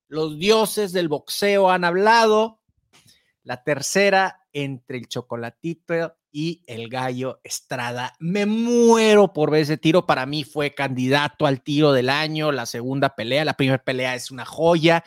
los 0.08 0.40
dioses 0.40 0.94
del 0.94 1.10
boxeo 1.10 1.70
han 1.70 1.84
hablado. 1.84 2.62
La 3.44 3.62
tercera 3.64 4.43
entre 4.54 4.98
el 4.98 5.08
chocolatito 5.08 6.16
y 6.34 6.64
el 6.66 6.90
gallo 6.90 7.40
Estrada. 7.44 8.16
Me 8.20 8.48
muero 8.48 9.32
por 9.32 9.52
ver 9.52 9.62
ese 9.62 9.78
tiro. 9.78 10.08
Para 10.08 10.26
mí 10.26 10.44
fue 10.44 10.74
candidato 10.74 11.46
al 11.46 11.62
tiro 11.62 11.94
del 11.94 12.10
año, 12.10 12.52
la 12.52 12.66
segunda 12.66 13.16
pelea. 13.16 13.46
La 13.46 13.54
primera 13.54 13.78
pelea 13.78 14.16
es 14.16 14.32
una 14.32 14.44
joya. 14.44 15.04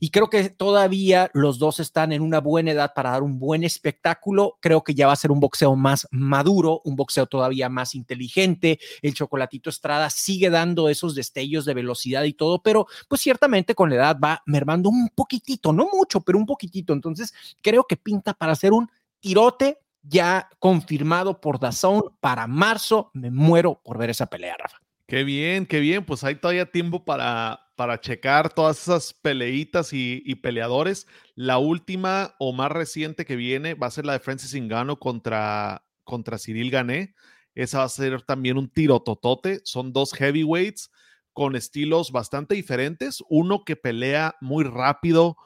Y 0.00 0.10
creo 0.10 0.30
que 0.30 0.48
todavía 0.48 1.30
los 1.34 1.58
dos 1.58 1.78
están 1.78 2.10
en 2.12 2.22
una 2.22 2.40
buena 2.40 2.72
edad 2.72 2.92
para 2.94 3.10
dar 3.10 3.22
un 3.22 3.38
buen 3.38 3.62
espectáculo. 3.64 4.56
Creo 4.60 4.82
que 4.82 4.94
ya 4.94 5.06
va 5.06 5.12
a 5.12 5.16
ser 5.16 5.30
un 5.30 5.40
boxeo 5.40 5.76
más 5.76 6.08
maduro, 6.10 6.80
un 6.84 6.96
boxeo 6.96 7.26
todavía 7.26 7.68
más 7.68 7.94
inteligente. 7.94 8.80
El 9.02 9.12
chocolatito 9.14 9.68
Estrada 9.68 10.08
sigue 10.08 10.48
dando 10.48 10.88
esos 10.88 11.14
destellos 11.14 11.66
de 11.66 11.74
velocidad 11.74 12.24
y 12.24 12.32
todo, 12.32 12.62
pero 12.62 12.86
pues 13.08 13.20
ciertamente 13.20 13.74
con 13.74 13.90
la 13.90 13.96
edad 13.96 14.18
va 14.18 14.42
mermando 14.46 14.88
un 14.88 15.10
poquitito, 15.10 15.72
no 15.72 15.88
mucho, 15.92 16.22
pero 16.22 16.38
un 16.38 16.46
poquitito. 16.46 16.94
Entonces 16.94 17.34
creo 17.60 17.84
que 17.84 17.98
pinta 17.98 18.32
para 18.32 18.52
hacer 18.52 18.72
un 18.72 18.90
tirote 19.20 19.78
ya 20.02 20.48
confirmado 20.58 21.40
por 21.40 21.58
Dazón 21.58 22.02
para 22.20 22.46
marzo. 22.46 23.10
Me 23.14 23.30
muero 23.30 23.80
por 23.82 23.98
ver 23.98 24.10
esa 24.10 24.26
pelea, 24.26 24.56
Rafa. 24.58 24.78
Qué 25.06 25.24
bien, 25.24 25.66
qué 25.66 25.80
bien. 25.80 26.04
Pues 26.04 26.24
hay 26.24 26.36
todavía 26.36 26.70
tiempo 26.70 27.04
para, 27.04 27.60
para 27.76 28.00
checar 28.00 28.52
todas 28.52 28.80
esas 28.82 29.12
peleitas 29.12 29.92
y, 29.92 30.34
peleadores. 30.36 31.06
La 31.34 31.58
última 31.58 32.34
o 32.38 32.52
más 32.52 32.70
reciente 32.70 33.24
que 33.24 33.36
viene 33.36 33.74
va 33.74 33.88
a 33.88 33.90
ser 33.90 34.06
la 34.06 34.14
de 34.14 34.20
Francis 34.20 34.54
Ngannou 34.54 34.98
contra, 34.98 35.84
contra 36.04 36.38
Cyril 36.38 36.70
Gané. 36.70 37.14
Esa 37.54 37.78
va 37.78 37.84
a 37.84 37.88
ser 37.88 38.22
también 38.22 38.56
un 38.56 38.68
tiro 38.68 39.00
totote. 39.00 39.60
Son 39.64 39.92
dos 39.92 40.12
heavyweights 40.14 40.90
con 41.32 41.56
estilos 41.56 42.12
bastante 42.12 42.54
diferentes. 42.54 43.22
Uno 43.28 43.64
que 43.64 43.76
pelea 43.76 44.36
muy 44.40 44.64
rápido, 44.64 45.36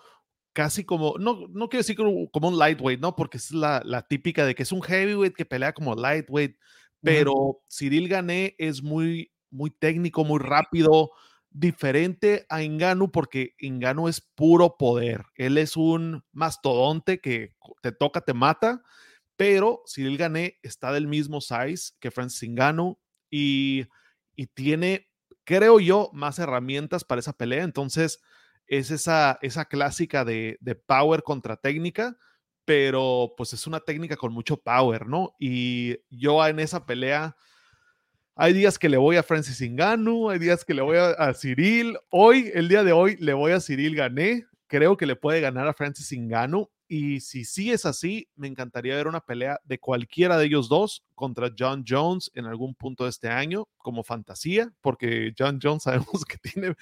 casi 0.56 0.84
como, 0.84 1.16
no, 1.18 1.48
no 1.50 1.68
quiero 1.68 1.82
decir 1.82 1.96
como, 1.96 2.48
un 2.48 2.58
lightweight, 2.58 2.98
¿no? 2.98 3.14
Porque 3.14 3.36
es 3.36 3.50
la, 3.50 3.82
la, 3.84 4.00
típica 4.00 4.46
de 4.46 4.54
que 4.54 4.62
es 4.62 4.72
un 4.72 4.80
heavyweight 4.80 5.36
que 5.36 5.44
pelea 5.44 5.75
como 5.75 5.94
lightweight. 5.94 6.56
Pero 7.02 7.60
Cyril 7.68 8.08
Gané 8.08 8.54
es 8.58 8.82
muy 8.82 9.30
muy 9.50 9.70
técnico, 9.70 10.25
muy 10.25 10.38
rápido, 10.38 11.10
diferente 11.50 12.46
a 12.48 12.62
Inganu 12.62 13.12
porque 13.12 13.54
Inganu 13.58 14.08
es 14.08 14.22
puro 14.22 14.78
poder. 14.78 15.26
Él 15.34 15.58
es 15.58 15.76
un 15.76 16.25
mastodonte 16.32 17.20
que 17.20 17.54
te 17.82 17.92
toca, 17.92 18.22
te 18.22 18.32
mata, 18.32 18.82
pero 19.36 19.82
Cyril 19.86 20.16
Gané 20.16 20.58
está 20.62 20.90
del 20.90 21.06
mismo 21.06 21.42
size 21.42 21.92
que 22.00 22.10
Francis 22.10 22.44
Inganu 22.44 22.98
y, 23.30 23.84
y 24.34 24.46
tiene, 24.46 25.10
creo 25.44 25.80
yo, 25.80 26.08
más 26.14 26.38
herramientas 26.38 27.04
para 27.04 27.20
esa 27.20 27.34
pelea. 27.34 27.62
Entonces, 27.62 28.20
es 28.66 28.90
esa, 28.90 29.38
esa 29.42 29.64
clásica 29.66 30.25
de, 30.25 30.58
de 30.61 30.75
power 30.75 31.23
contra 31.23 31.56
técnica, 31.56 32.16
pero 32.64 33.35
pues 33.37 33.52
es 33.52 33.66
una 33.66 33.80
técnica 33.80 34.16
con 34.16 34.32
mucho 34.32 34.56
power, 34.56 35.06
¿no? 35.06 35.35
Y 35.38 35.96
yo 36.11 36.44
en 36.46 36.58
esa 36.58 36.85
pelea 36.85 37.37
hay 38.38 38.52
días 38.52 38.78
que 38.78 38.90
le 38.90 38.99
voy 38.99 39.16
a 39.16 39.23
Francis 39.23 39.62
Ngannou, 39.62 40.28
hay 40.28 40.38
días 40.38 40.62
que 40.62 40.75
le 40.75 40.82
voy 40.82 40.99
a, 40.99 41.32
Cyril. 41.32 41.96
Hoy, 42.11 42.50
el 42.52 42.68
día 42.68 42.85
de 42.85 42.92
hoy, 42.92 43.16
le 43.16 43.32
voy 43.32 43.52
a 43.52 43.61
Cyril 43.61 43.96
Gané. 43.96 44.44
Creo 44.66 44.99
que 44.99 45.06
le 45.06 45.16
puede 45.16 45.40
ganar 45.40 45.66
a 45.66 45.73
Francis 45.73 46.12
Ngannou. 46.12 46.68
Y 46.87 47.20
si 47.20 47.46
sí 47.46 47.73
es 47.73 47.87
así, 47.87 48.28
me 48.37 48.46
encantaría 48.46 48.94
ver 48.94 49.08
una 49.08 49.23
pelea 49.23 49.58
de 49.64 49.78
cualquiera 49.78 50.37
de 50.37 50.44
ellos 50.44 50.68
dos 50.68 51.02
contra 51.14 51.50
John 51.58 51.82
Jones 51.88 52.30
en 52.35 52.44
algún 52.44 52.75
punto 52.75 53.04
de 53.04 53.11
este 53.11 53.28
año, 53.28 53.68
como 53.78 54.04
fantasía, 54.04 54.70
porque 54.82 55.32
John 55.37 55.58
Jones 55.61 55.82
sabemos 55.85 56.26
que 56.26 56.37
tiene 56.37 56.75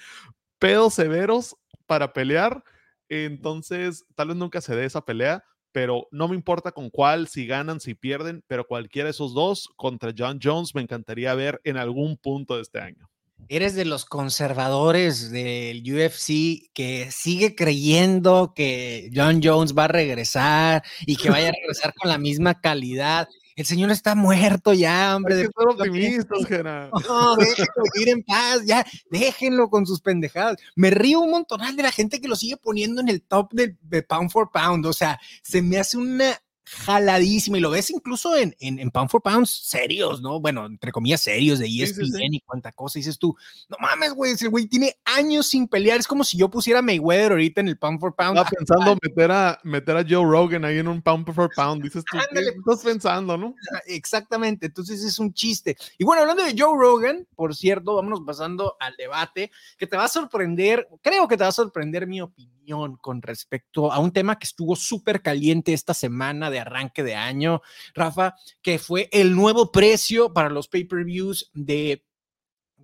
pedos 0.59 0.95
severos 0.95 1.55
para 1.85 2.13
pelear. 2.13 2.63
Entonces, 3.09 4.03
tal 4.15 4.29
vez 4.29 4.37
nunca 4.37 4.61
se 4.61 4.75
dé 4.75 4.85
esa 4.85 5.05
pelea, 5.05 5.43
pero 5.71 6.07
no 6.11 6.27
me 6.27 6.35
importa 6.35 6.71
con 6.71 6.89
cuál, 6.89 7.27
si 7.27 7.45
ganan, 7.45 7.79
si 7.79 7.93
pierden, 7.93 8.43
pero 8.47 8.65
cualquiera 8.65 9.07
de 9.07 9.11
esos 9.11 9.33
dos 9.33 9.69
contra 9.75 10.13
John 10.17 10.39
Jones 10.41 10.73
me 10.73 10.81
encantaría 10.81 11.33
ver 11.35 11.61
en 11.63 11.77
algún 11.77 12.17
punto 12.17 12.55
de 12.55 12.61
este 12.61 12.79
año. 12.79 13.09
Eres 13.47 13.75
de 13.75 13.85
los 13.85 14.05
conservadores 14.05 15.29
del 15.29 15.83
UFC 15.83 16.71
que 16.73 17.09
sigue 17.11 17.53
creyendo 17.55 18.53
que 18.55 19.11
John 19.13 19.39
Jones 19.43 19.75
va 19.77 19.83
a 19.83 19.89
regresar 19.89 20.83
y 21.05 21.15
que 21.15 21.29
vaya 21.29 21.49
a 21.49 21.51
regresar 21.51 21.93
con 21.93 22.09
la 22.09 22.17
misma 22.17 22.59
calidad. 22.59 23.27
El 23.55 23.65
señor 23.65 23.89
está 23.91 24.15
muerto 24.15 24.73
ya, 24.73 25.15
hombre. 25.15 25.41
Es 25.41 25.47
que 25.47 25.63
optimistas, 25.65 26.39
No, 27.07 27.35
déjenlo 27.37 27.83
ir 27.95 28.09
en 28.09 28.23
paz, 28.23 28.65
ya, 28.65 28.85
déjenlo 29.09 29.69
con 29.69 29.85
sus 29.85 30.01
pendejadas. 30.01 30.57
Me 30.75 30.89
río 30.89 31.21
un 31.21 31.31
montonal 31.31 31.75
de 31.75 31.83
la 31.83 31.91
gente 31.91 32.19
que 32.19 32.27
lo 32.27 32.35
sigue 32.35 32.57
poniendo 32.57 32.99
en 32.99 33.07
el 33.07 33.21
top 33.21 33.53
de, 33.53 34.03
pound 34.03 34.29
for 34.29 34.51
pound. 34.51 34.85
O 34.85 34.93
sea, 34.93 35.19
se 35.41 35.61
me 35.61 35.77
hace 35.77 35.97
una 35.97 36.37
jaladísima 36.65 37.57
y 37.57 37.61
lo 37.61 37.69
ves 37.69 37.91
incluso 37.91 38.35
en, 38.35 38.55
en, 38.59 38.89
Pound 38.89 39.09
for 39.09 39.21
Pounds 39.21 39.49
serios, 39.49 40.21
¿no? 40.21 40.39
Bueno, 40.39 40.65
entre 40.65 40.91
comillas 40.91 41.21
serios 41.21 41.59
de 41.59 41.67
ESPN 41.67 42.33
y 42.33 42.41
cuánta 42.41 42.71
cosa. 42.71 42.99
dices 42.99 43.19
tú, 43.19 43.35
no 43.69 43.77
mames, 43.79 44.13
güey, 44.13 44.31
ese 44.33 44.47
güey 44.47 44.65
tiene 44.67 44.95
años 45.05 45.47
sin 45.47 45.67
pelear. 45.67 45.99
Es 45.99 46.07
como 46.07 46.23
si 46.23 46.37
yo 46.37 46.49
pusiera 46.49 46.81
Mayweather 46.81 47.31
ahorita 47.33 47.61
en 47.61 47.67
el 47.67 47.77
Pound 47.77 47.99
for 47.99 48.15
Pound. 48.15 48.37
Estaba 48.37 48.49
pensando 48.49 48.97
meter 49.01 49.31
a, 49.31 49.59
meter 49.63 49.97
a 49.97 50.05
Joe 50.07 50.25
Rogan 50.25 50.65
ahí 50.65 50.79
en 50.79 50.87
un 50.87 51.01
Pound 51.01 51.31
for 51.33 51.49
Pound. 51.55 51.83
Dices 51.83 52.03
tú, 52.09 52.17
¿qué 52.33 52.39
estás 52.39 52.83
pensando, 52.83 53.37
no? 53.37 53.53
Exactamente. 53.85 54.65
Entonces 54.65 55.03
es 55.03 55.19
un 55.19 55.33
chiste. 55.33 55.77
Y 55.97 56.03
bueno, 56.03 56.21
hablando 56.21 56.43
de 56.43 56.55
Joe 56.57 56.77
Rogan, 56.77 57.27
por 57.35 57.55
cierto, 57.55 57.95
vámonos 57.95 58.21
pasando 58.25 58.75
al 58.79 58.95
debate 58.97 59.51
que 59.77 59.87
te 59.87 59.97
va 59.97 60.05
a 60.05 60.09
sorprender. 60.09 60.87
Creo 61.01 61.27
que 61.27 61.37
te 61.37 61.43
va 61.43 61.49
a 61.49 61.53
sorprender 61.53 62.07
mi 62.07 62.21
opinión 62.21 62.54
con 63.01 63.21
respecto 63.21 63.91
a 63.91 63.99
un 63.99 64.11
tema 64.11 64.37
que 64.37 64.45
estuvo 64.45 64.75
súper 64.75 65.21
caliente 65.21 65.73
esta 65.73 65.93
semana 65.93 66.49
de 66.49 66.59
arranque 66.59 67.03
de 67.03 67.15
año, 67.15 67.61
Rafa, 67.93 68.35
que 68.61 68.79
fue 68.79 69.09
el 69.11 69.35
nuevo 69.35 69.71
precio 69.71 70.33
para 70.33 70.49
los 70.49 70.67
pay-per-views 70.67 71.51
de 71.53 72.05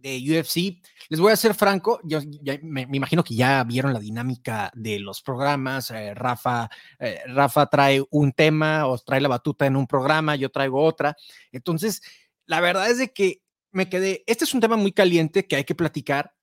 de 0.02 0.18
UFC. 0.18 0.82
Les 1.10 1.20
voy 1.20 1.32
a 1.32 1.36
ser 1.36 1.54
franco, 1.54 2.00
yo 2.04 2.20
me, 2.64 2.88
imagino 2.92 3.24
que 3.24 3.36
ya 3.36 3.64
vieron 3.64 3.94
la 3.94 4.00
dinámica 4.00 4.72
de 4.74 5.00
los 5.00 5.22
programas. 5.22 5.92
Eh, 5.92 6.14
Rafa, 6.14 6.70
eh, 7.00 7.22
Rafa 7.28 7.68
trae 7.68 8.04
un 8.10 8.32
tema 8.32 8.88
o 8.88 8.98
trae 8.98 9.22
la 9.22 9.28
batuta 9.28 9.66
en 9.66 9.76
un 9.76 9.88
programa, 9.88 10.36
yo 10.36 10.50
traigo 10.50 10.84
otra. 10.84 11.16
Entonces, 11.52 12.02
la 12.46 12.62
verdad 12.62 12.90
es 12.90 12.98
de 12.98 13.14
que 13.14 13.42
me 13.72 13.90
quedé, 13.90 14.24
este 14.28 14.44
es 14.44 14.54
un 14.54 14.62
tema 14.62 14.76
muy 14.76 14.92
caliente 14.92 15.48
que 15.48 15.56
hay 15.56 15.64
que 15.64 15.76
platicar, 15.76 16.34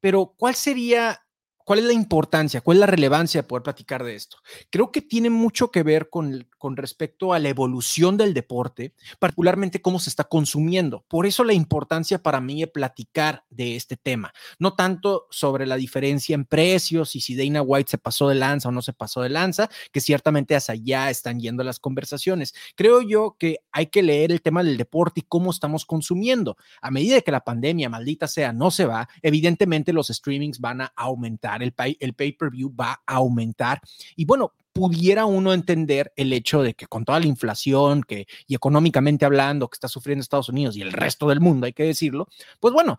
pero 0.00 0.34
¿cuál 0.36 0.54
sería 0.54 1.24
¿Cuál 1.64 1.80
es 1.80 1.84
la 1.84 1.92
importancia? 1.92 2.60
¿Cuál 2.60 2.76
es 2.76 2.80
la 2.80 2.86
relevancia 2.86 3.42
de 3.42 3.48
poder 3.48 3.62
platicar 3.62 4.04
de 4.04 4.14
esto? 4.14 4.38
Creo 4.70 4.90
que 4.90 5.02
tiene 5.02 5.30
mucho 5.30 5.70
que 5.70 5.82
ver 5.82 6.10
con, 6.10 6.46
con 6.62 6.76
respecto 6.76 7.34
a 7.34 7.40
la 7.40 7.48
evolución 7.48 8.16
del 8.16 8.34
deporte, 8.34 8.94
particularmente 9.18 9.82
cómo 9.82 9.98
se 9.98 10.08
está 10.08 10.22
consumiendo. 10.22 11.04
Por 11.08 11.26
eso 11.26 11.42
la 11.42 11.54
importancia 11.54 12.22
para 12.22 12.40
mí 12.40 12.60
de 12.60 12.68
platicar 12.68 13.42
de 13.50 13.74
este 13.74 13.96
tema, 13.96 14.32
no 14.60 14.74
tanto 14.74 15.26
sobre 15.28 15.66
la 15.66 15.74
diferencia 15.74 16.36
en 16.36 16.44
precios 16.44 17.16
y 17.16 17.20
si 17.20 17.34
Dana 17.34 17.62
White 17.62 17.90
se 17.90 17.98
pasó 17.98 18.28
de 18.28 18.36
lanza 18.36 18.68
o 18.68 18.70
no 18.70 18.80
se 18.80 18.92
pasó 18.92 19.22
de 19.22 19.30
lanza, 19.30 19.68
que 19.90 20.00
ciertamente 20.00 20.54
hacia 20.54 20.74
allá 20.74 21.10
están 21.10 21.40
yendo 21.40 21.64
las 21.64 21.80
conversaciones. 21.80 22.54
Creo 22.76 23.02
yo 23.02 23.34
que 23.40 23.58
hay 23.72 23.86
que 23.86 24.04
leer 24.04 24.30
el 24.30 24.40
tema 24.40 24.62
del 24.62 24.76
deporte 24.76 25.18
y 25.18 25.24
cómo 25.26 25.50
estamos 25.50 25.84
consumiendo. 25.84 26.56
A 26.80 26.92
medida 26.92 27.20
que 27.22 27.32
la 27.32 27.42
pandemia, 27.42 27.88
maldita 27.88 28.28
sea, 28.28 28.52
no 28.52 28.70
se 28.70 28.84
va, 28.84 29.08
evidentemente 29.20 29.92
los 29.92 30.06
streamings 30.06 30.60
van 30.60 30.82
a 30.82 30.92
aumentar 30.94 31.60
el, 31.60 31.72
pay, 31.72 31.96
el 31.98 32.14
pay-per-view 32.14 32.72
va 32.72 33.02
a 33.04 33.14
aumentar. 33.16 33.80
Y 34.14 34.26
bueno, 34.26 34.52
pudiera 34.72 35.26
uno 35.26 35.52
entender 35.52 36.12
el 36.16 36.32
hecho 36.32 36.62
de 36.62 36.74
que 36.74 36.86
con 36.86 37.04
toda 37.04 37.20
la 37.20 37.26
inflación 37.26 38.02
que, 38.02 38.26
y 38.46 38.54
económicamente 38.54 39.24
hablando 39.24 39.68
que 39.68 39.76
está 39.76 39.88
sufriendo 39.88 40.22
Estados 40.22 40.48
Unidos 40.48 40.76
y 40.76 40.82
el 40.82 40.92
resto 40.92 41.28
del 41.28 41.40
mundo, 41.40 41.66
hay 41.66 41.72
que 41.72 41.84
decirlo, 41.84 42.28
pues 42.60 42.72
bueno, 42.72 42.98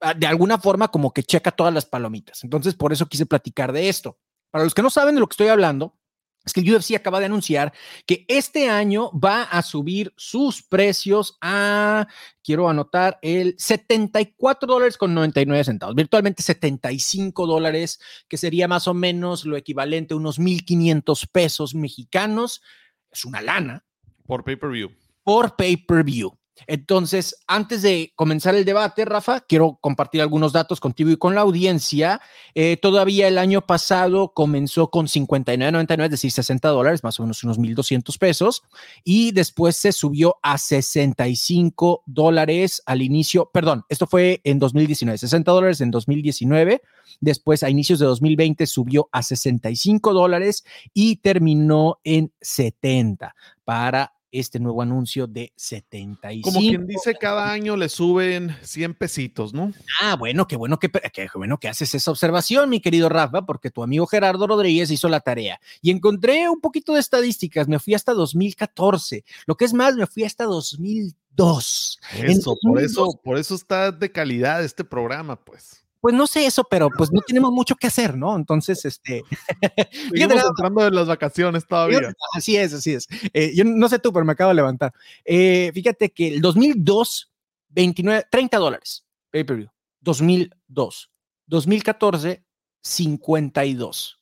ah, 0.00 0.14
de 0.14 0.26
alguna 0.26 0.58
forma 0.58 0.88
como 0.88 1.12
que 1.12 1.22
checa 1.22 1.50
todas 1.50 1.72
las 1.72 1.86
palomitas. 1.86 2.44
Entonces, 2.44 2.74
por 2.74 2.92
eso 2.92 3.06
quise 3.06 3.26
platicar 3.26 3.72
de 3.72 3.88
esto. 3.88 4.18
Para 4.50 4.64
los 4.64 4.74
que 4.74 4.82
no 4.82 4.90
saben 4.90 5.14
de 5.14 5.20
lo 5.20 5.28
que 5.28 5.34
estoy 5.34 5.48
hablando, 5.48 5.96
es 6.44 6.52
que 6.52 6.60
el 6.60 6.74
UFC 6.74 6.94
acaba 6.94 7.20
de 7.20 7.26
anunciar 7.26 7.72
que 8.06 8.24
este 8.28 8.68
año 8.68 9.10
va 9.12 9.42
a 9.44 9.62
subir 9.62 10.12
sus 10.16 10.62
precios 10.62 11.38
a, 11.40 12.06
quiero 12.42 12.68
anotar, 12.68 13.18
el 13.22 13.54
74 13.58 14.66
dólares 14.66 14.98
con 14.98 15.14
99 15.14 15.64
centavos, 15.64 15.94
virtualmente 15.94 16.42
75 16.42 17.46
dólares, 17.46 17.98
que 18.28 18.36
sería 18.36 18.68
más 18.68 18.86
o 18.88 18.94
menos 18.94 19.46
lo 19.46 19.56
equivalente 19.56 20.14
a 20.14 20.18
unos 20.18 20.38
1.500 20.38 21.28
pesos 21.32 21.74
mexicanos. 21.74 22.62
Es 23.10 23.24
una 23.24 23.40
lana. 23.40 23.84
Por 24.26 24.44
pay-per-view. 24.44 24.90
Por 25.22 25.56
pay-per-view. 25.56 26.36
Entonces, 26.66 27.36
antes 27.46 27.82
de 27.82 28.12
comenzar 28.14 28.54
el 28.54 28.64
debate, 28.64 29.04
Rafa, 29.04 29.40
quiero 29.40 29.78
compartir 29.80 30.20
algunos 30.22 30.52
datos 30.52 30.80
contigo 30.80 31.10
y 31.10 31.16
con 31.16 31.34
la 31.34 31.42
audiencia. 31.42 32.20
Eh, 32.54 32.76
todavía 32.76 33.28
el 33.28 33.38
año 33.38 33.60
pasado 33.62 34.32
comenzó 34.32 34.88
con 34.90 35.06
59.99, 35.06 36.04
es 36.04 36.10
decir, 36.10 36.30
60 36.30 36.68
dólares, 36.68 37.02
más 37.02 37.18
o 37.18 37.24
menos 37.24 37.42
unos 37.44 37.58
1.200 37.58 38.18
pesos, 38.18 38.62
y 39.02 39.32
después 39.32 39.76
se 39.76 39.92
subió 39.92 40.36
a 40.42 40.58
65 40.58 42.02
dólares 42.06 42.82
al 42.86 43.02
inicio, 43.02 43.50
perdón, 43.52 43.84
esto 43.88 44.06
fue 44.06 44.40
en 44.44 44.58
2019, 44.58 45.18
60 45.18 45.50
dólares 45.50 45.80
en 45.80 45.90
2019, 45.90 46.82
después 47.20 47.62
a 47.62 47.70
inicios 47.70 47.98
de 47.98 48.06
2020 48.06 48.66
subió 48.66 49.08
a 49.12 49.22
65 49.22 50.12
dólares 50.12 50.64
y 50.92 51.16
terminó 51.16 51.98
en 52.04 52.32
70 52.40 53.34
para 53.64 54.13
este 54.40 54.58
nuevo 54.58 54.82
anuncio 54.82 55.26
de 55.26 55.52
75. 55.56 56.48
Como 56.48 56.60
quien 56.60 56.86
dice, 56.86 57.14
cada 57.14 57.50
año 57.50 57.76
le 57.76 57.88
suben 57.88 58.56
100 58.62 58.94
pesitos, 58.94 59.54
¿no? 59.54 59.72
Ah, 60.02 60.16
bueno, 60.16 60.46
qué 60.46 60.56
bueno 60.56 60.78
que, 60.78 60.90
qué 60.90 61.28
bueno 61.34 61.58
que 61.58 61.68
haces 61.68 61.94
esa 61.94 62.10
observación, 62.10 62.68
mi 62.68 62.80
querido 62.80 63.08
Rafa, 63.08 63.46
porque 63.46 63.70
tu 63.70 63.82
amigo 63.82 64.06
Gerardo 64.06 64.46
Rodríguez 64.46 64.90
hizo 64.90 65.08
la 65.08 65.20
tarea 65.20 65.60
y 65.80 65.90
encontré 65.90 66.48
un 66.48 66.60
poquito 66.60 66.94
de 66.94 67.00
estadísticas. 67.00 67.68
Me 67.68 67.78
fui 67.78 67.94
hasta 67.94 68.12
2014. 68.12 69.24
Lo 69.46 69.56
que 69.56 69.64
es 69.64 69.72
más, 69.72 69.94
me 69.94 70.06
fui 70.06 70.24
hasta 70.24 70.44
2002. 70.44 72.00
Eso, 72.22 72.56
por 72.60 72.80
eso, 72.80 73.20
por 73.22 73.38
eso 73.38 73.54
está 73.54 73.92
de 73.92 74.10
calidad 74.10 74.64
este 74.64 74.84
programa, 74.84 75.36
pues 75.36 75.83
pues 76.04 76.14
no 76.14 76.26
sé 76.26 76.44
eso, 76.44 76.64
pero 76.64 76.90
pues 76.90 77.10
no 77.10 77.22
tenemos 77.22 77.50
mucho 77.50 77.76
que 77.76 77.86
hacer, 77.86 78.14
¿no? 78.14 78.36
Entonces, 78.36 78.84
este... 78.84 79.22
Seguimos 80.10 80.44
entrando 80.44 80.84
de 80.84 80.90
las 80.90 81.08
vacaciones 81.08 81.66
todavía. 81.66 82.12
Así 82.34 82.58
es, 82.58 82.74
así 82.74 82.92
es. 82.92 83.08
Eh, 83.32 83.54
yo 83.56 83.64
no 83.64 83.88
sé 83.88 83.98
tú, 83.98 84.12
pero 84.12 84.26
me 84.26 84.32
acabo 84.32 84.50
de 84.50 84.56
levantar. 84.56 84.92
Eh, 85.24 85.70
fíjate 85.72 86.10
que 86.10 86.28
el 86.28 86.42
2002, 86.42 87.32
29, 87.70 88.26
30 88.30 88.58
dólares, 88.58 89.06
pay-per-view. 89.30 89.70
2002. 90.00 91.10
2014, 91.46 92.44
52. 92.82 94.20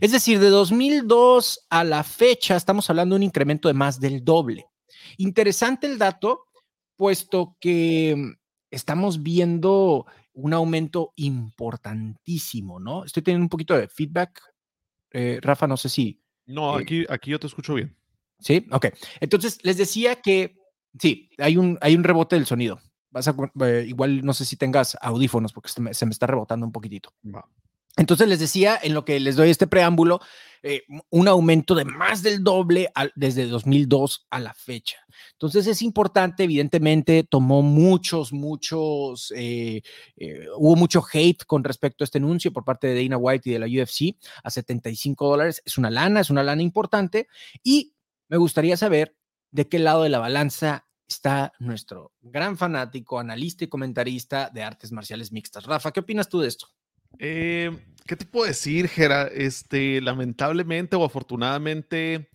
Es 0.00 0.12
decir, 0.12 0.38
de 0.38 0.50
2002 0.50 1.66
a 1.70 1.82
la 1.82 2.04
fecha 2.04 2.54
estamos 2.54 2.88
hablando 2.88 3.14
de 3.14 3.16
un 3.16 3.22
incremento 3.24 3.66
de 3.66 3.74
más 3.74 3.98
del 3.98 4.24
doble. 4.24 4.68
Interesante 5.16 5.88
el 5.88 5.98
dato, 5.98 6.44
puesto 6.94 7.56
que 7.58 8.36
estamos 8.70 9.24
viendo 9.24 10.06
un 10.36 10.52
aumento 10.52 11.12
importantísimo, 11.16 12.78
¿no? 12.78 13.04
Estoy 13.04 13.22
teniendo 13.22 13.44
un 13.44 13.48
poquito 13.48 13.76
de 13.76 13.88
feedback. 13.88 14.40
Eh, 15.10 15.38
Rafa, 15.40 15.66
no 15.66 15.76
sé 15.76 15.88
si. 15.88 16.22
No, 16.46 16.78
eh 16.78 16.82
aquí, 16.82 17.06
aquí 17.08 17.30
yo 17.30 17.40
te 17.40 17.46
escucho 17.46 17.74
bien. 17.74 17.96
Sí, 18.38 18.66
ok. 18.70 18.86
Entonces, 19.20 19.58
les 19.64 19.78
decía 19.78 20.16
que 20.16 20.58
sí, 20.98 21.30
hay 21.38 21.56
un, 21.56 21.78
hay 21.80 21.96
un 21.96 22.04
rebote 22.04 22.36
del 22.36 22.46
sonido. 22.46 22.78
Vas 23.10 23.28
a, 23.28 23.34
eh, 23.64 23.86
igual 23.88 24.24
no 24.24 24.34
sé 24.34 24.44
si 24.44 24.56
tengas 24.56 24.96
audífonos 25.00 25.54
porque 25.54 25.70
se 25.70 25.80
me, 25.80 25.94
se 25.94 26.04
me 26.04 26.12
está 26.12 26.26
rebotando 26.26 26.66
un 26.66 26.72
poquitito. 26.72 27.14
Va. 27.24 27.48
Entonces 27.96 28.28
les 28.28 28.38
decía, 28.38 28.78
en 28.82 28.94
lo 28.94 29.04
que 29.04 29.18
les 29.20 29.36
doy 29.36 29.50
este 29.50 29.66
preámbulo, 29.66 30.20
eh, 30.62 30.82
un 31.10 31.28
aumento 31.28 31.74
de 31.74 31.84
más 31.84 32.22
del 32.22 32.42
doble 32.42 32.90
desde 33.14 33.46
2002 33.46 34.26
a 34.30 34.40
la 34.40 34.52
fecha. 34.52 34.98
Entonces 35.32 35.66
es 35.66 35.80
importante, 35.80 36.44
evidentemente, 36.44 37.24
tomó 37.24 37.62
muchos, 37.62 38.32
muchos, 38.32 39.32
eh, 39.36 39.82
eh, 40.16 40.46
hubo 40.56 40.76
mucho 40.76 41.04
hate 41.10 41.44
con 41.44 41.62
respecto 41.64 42.02
a 42.02 42.06
este 42.06 42.18
anuncio 42.18 42.52
por 42.52 42.64
parte 42.64 42.88
de 42.88 43.02
Dana 43.02 43.16
White 43.16 43.48
y 43.48 43.52
de 43.52 43.58
la 43.60 43.66
UFC 43.66 44.16
a 44.42 44.50
75 44.50 45.28
dólares. 45.28 45.62
Es 45.64 45.78
una 45.78 45.90
lana, 45.90 46.20
es 46.20 46.30
una 46.30 46.42
lana 46.42 46.62
importante. 46.62 47.28
Y 47.62 47.94
me 48.28 48.36
gustaría 48.36 48.76
saber 48.76 49.16
de 49.52 49.68
qué 49.68 49.78
lado 49.78 50.02
de 50.02 50.08
la 50.10 50.18
balanza 50.18 50.86
está 51.08 51.52
nuestro 51.60 52.12
gran 52.20 52.58
fanático, 52.58 53.18
analista 53.18 53.64
y 53.64 53.68
comentarista 53.68 54.50
de 54.52 54.62
artes 54.64 54.92
marciales 54.92 55.32
mixtas. 55.32 55.64
Rafa, 55.64 55.92
¿qué 55.92 56.00
opinas 56.00 56.28
tú 56.28 56.40
de 56.40 56.48
esto? 56.48 56.68
Eh, 57.18 57.76
¿Qué 58.06 58.16
te 58.16 58.24
puedo 58.24 58.46
decir, 58.46 58.88
Gera? 58.88 59.24
Este, 59.24 60.00
lamentablemente 60.00 60.96
o 60.96 61.04
afortunadamente, 61.04 62.30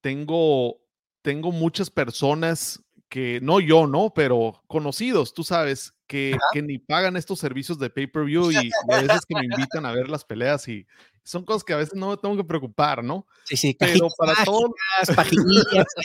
tengo, 0.00 0.80
tengo 1.20 1.52
muchas 1.52 1.90
personas 1.90 2.82
que, 3.08 3.40
no 3.42 3.60
yo, 3.60 3.86
¿no? 3.86 4.14
Pero 4.14 4.62
conocidos, 4.66 5.34
tú 5.34 5.44
sabes, 5.44 5.94
que, 6.06 6.36
que 6.52 6.62
ni 6.62 6.78
pagan 6.78 7.16
estos 7.16 7.38
servicios 7.38 7.78
de 7.78 7.90
pay-per-view 7.90 8.52
y, 8.52 8.56
a 8.56 9.00
veces 9.02 9.26
que 9.26 9.34
me 9.34 9.44
invitan 9.44 9.84
a 9.84 9.92
ver 9.92 10.08
las 10.08 10.24
peleas 10.24 10.66
y 10.68 10.86
son 11.24 11.44
cosas 11.44 11.62
que 11.62 11.72
a 11.72 11.76
veces 11.76 11.94
no 11.94 12.10
me 12.10 12.16
tengo 12.16 12.36
que 12.36 12.44
preocupar, 12.44 13.04
¿no? 13.04 13.26
Sí, 13.44 13.56
sí, 13.56 13.76
pero 13.78 14.08
para 14.16 14.44
todos. 14.44 14.70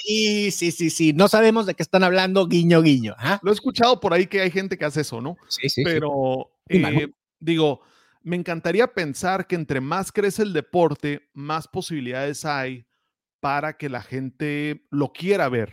sí, 0.03 0.51
sí, 0.51 0.71
sí, 0.71 0.89
sí. 0.89 1.13
No 1.13 1.27
sabemos 1.27 1.65
de 1.65 1.75
qué 1.75 1.83
están 1.83 2.03
hablando, 2.03 2.47
guiño, 2.47 2.81
guiño. 2.81 3.15
Lo 3.41 3.51
he 3.51 3.53
escuchado 3.53 3.99
por 3.99 4.13
ahí 4.13 4.27
que 4.27 4.41
hay 4.41 4.51
gente 4.51 4.77
que 4.77 4.85
hace 4.85 5.01
eso, 5.01 5.21
¿no? 5.21 5.37
Sí, 5.47 5.69
sí. 5.69 5.83
Pero, 5.83 6.51
eh, 6.67 7.07
digo, 7.39 7.81
me 8.27 8.35
encantaría 8.35 8.93
pensar 8.93 9.47
que 9.47 9.55
entre 9.55 9.79
más 9.79 10.11
crece 10.11 10.43
el 10.43 10.51
deporte, 10.51 11.29
más 11.33 11.65
posibilidades 11.65 12.43
hay 12.43 12.85
para 13.39 13.77
que 13.77 13.87
la 13.87 14.01
gente 14.01 14.85
lo 14.91 15.13
quiera 15.13 15.47
ver. 15.47 15.71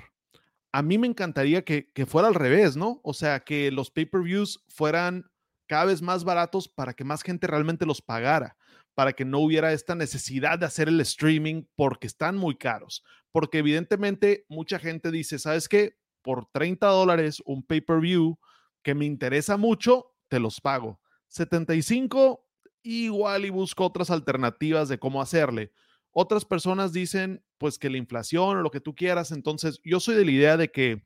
A 0.71 0.81
mí 0.81 0.97
me 0.97 1.09
encantaría 1.09 1.65
que, 1.65 1.91
fuera 2.07 2.29
al 2.29 2.37
revés, 2.37 2.77
¿no? 2.77 3.01
O 3.03 3.13
sea, 3.13 3.41
que 3.41 3.73
los 3.73 3.91
pay-per-views 3.91 4.65
fueran 4.69 5.29
cada 5.67 5.87
vez 5.87 6.01
más 6.01 6.23
baratos 6.23 6.69
para 6.69 6.95
que 6.95 7.03
más 7.03 7.23
gente 7.23 7.49
realmente 7.49 7.87
los 7.87 8.01
pagara. 8.01 8.57
para 8.97 9.13
que 9.13 9.25
no 9.25 9.41
hubiera 9.41 9.73
esta 9.73 9.97
necesidad 9.97 10.57
de 10.57 10.67
hacer 10.67 10.87
el 10.87 11.01
streaming 11.01 11.65
porque 11.75 12.07
están 12.07 12.37
muy 12.37 12.55
caros. 12.55 13.03
Porque 13.33 13.59
evidentemente 13.59 14.47
mucha 14.49 14.79
gente 14.79 15.11
dice, 15.11 15.41
¿sabes 15.41 15.69
qué? 15.69 15.99
Por 16.23 16.47
30 16.53 16.87
dólares 16.87 17.43
un 17.45 17.67
pay-per-view 17.67 18.39
que 18.85 18.95
me 18.95 19.07
interesa 19.07 19.57
mucho, 19.57 20.15
te 20.29 20.39
los 20.39 20.61
pago. 20.61 21.01
75, 21.35 22.44
igual 22.85 23.45
y 23.45 23.51
busco 23.51 23.85
otras 23.85 24.11
alternativas 24.11 24.89
de 24.89 24.99
cómo 24.99 25.21
hacerle. 25.21 25.73
Otras 26.13 26.45
personas 26.45 26.93
dicen, 26.93 27.43
pues 27.59 27.79
que 27.79 27.91
la 27.91 27.99
inflación 27.99 28.59
o 28.59 28.63
lo 28.63 28.71
que 28.71 28.81
tú 28.81 28.95
quieras. 28.95 29.33
Entonces, 29.33 29.81
yo 29.83 29.99
soy 29.99 30.15
de 30.15 30.25
la 30.25 30.31
idea 30.31 30.57
de 30.57 30.71
que 30.71 31.03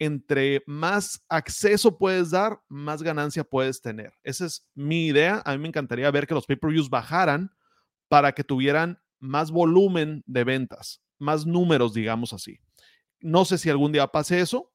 entre 0.00 0.64
más 0.66 1.24
acceso 1.28 1.96
puedes 1.96 2.30
dar, 2.32 2.60
más 2.68 3.04
ganancia 3.04 3.44
puedes 3.44 3.80
tener. 3.80 4.12
Esa 4.24 4.46
es 4.46 4.68
mi 4.74 5.06
idea. 5.06 5.42
A 5.44 5.52
mí 5.52 5.58
me 5.58 5.68
encantaría 5.68 6.10
ver 6.10 6.26
que 6.26 6.34
los 6.34 6.46
pay-per-views 6.46 6.90
bajaran 6.90 7.52
para 8.08 8.32
que 8.32 8.42
tuvieran 8.42 9.00
más 9.20 9.52
volumen 9.52 10.24
de 10.26 10.42
ventas, 10.42 11.00
más 11.18 11.46
números, 11.46 11.94
digamos 11.94 12.32
así. 12.32 12.58
No 13.20 13.44
sé 13.44 13.58
si 13.58 13.70
algún 13.70 13.92
día 13.92 14.08
pase 14.08 14.40
eso. 14.40 14.72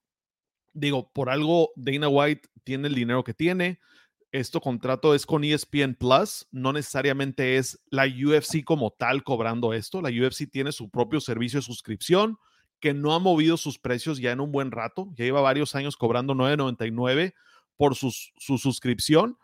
Digo, 0.72 1.12
por 1.12 1.30
algo 1.30 1.72
Dana 1.76 2.08
White 2.08 2.48
tiene 2.64 2.88
el 2.88 2.96
dinero 2.96 3.26
que 3.26 3.34
tiene. 3.34 3.82
Este 4.32 4.60
contrato 4.60 5.16
es 5.16 5.26
con 5.26 5.44
ESPN 5.44 5.96
Plus, 5.96 6.48
no 6.52 6.74
necesariamente 6.74 7.58
es 7.58 7.80
la 7.90 8.06
UFC 8.06 8.64
como 8.64 8.92
tal 8.92 9.24
cobrando 9.24 9.74
esto. 9.74 10.02
La 10.02 10.10
UFC 10.10 10.50
tiene 10.52 10.72
su 10.72 10.90
propio 10.90 11.22
servicio 11.22 11.60
de 11.60 11.66
suscripción 11.66 12.38
que 12.80 12.94
no 12.94 13.14
ha 13.14 13.20
movido 13.20 13.58
sus 13.58 13.80
precios 13.80 14.20
ya 14.20 14.32
en 14.32 14.40
un 14.40 14.52
buen 14.52 14.72
rato, 14.72 15.10
ya 15.16 15.26
lleva 15.26 15.42
varios 15.42 15.76
años 15.76 15.96
cobrando 15.96 16.36
9.99 16.36 17.34
por 17.76 17.96
su 17.96 18.12
suscripción 18.38 19.38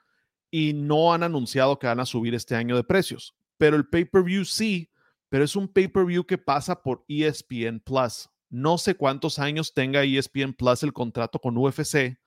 y 0.51 0.73
no 0.73 1.13
han 1.13 1.23
anunciado 1.23 1.79
que 1.79 1.87
van 1.87 1.99
a 1.99 2.05
subir 2.05 2.35
este 2.35 2.55
año 2.55 2.75
de 2.75 2.83
precios. 2.83 3.35
Pero 3.57 3.75
el 3.75 3.87
pay-per-view 3.87 4.45
sí, 4.45 4.91
pero 5.29 5.43
es 5.43 5.55
un 5.55 5.67
pay-per-view 5.67 6.25
que 6.25 6.37
pasa 6.37 6.83
por 6.83 7.05
ESPN 7.07 7.79
Plus. 7.79 8.29
No 8.49 8.77
sé 8.77 8.95
cuántos 8.95 9.39
años 9.39 9.73
tenga 9.73 10.03
ESPN 10.03 10.53
Plus 10.53 10.83
el 10.83 10.93
contrato 10.93 11.39
con 11.39 11.57
UFC 11.57 12.19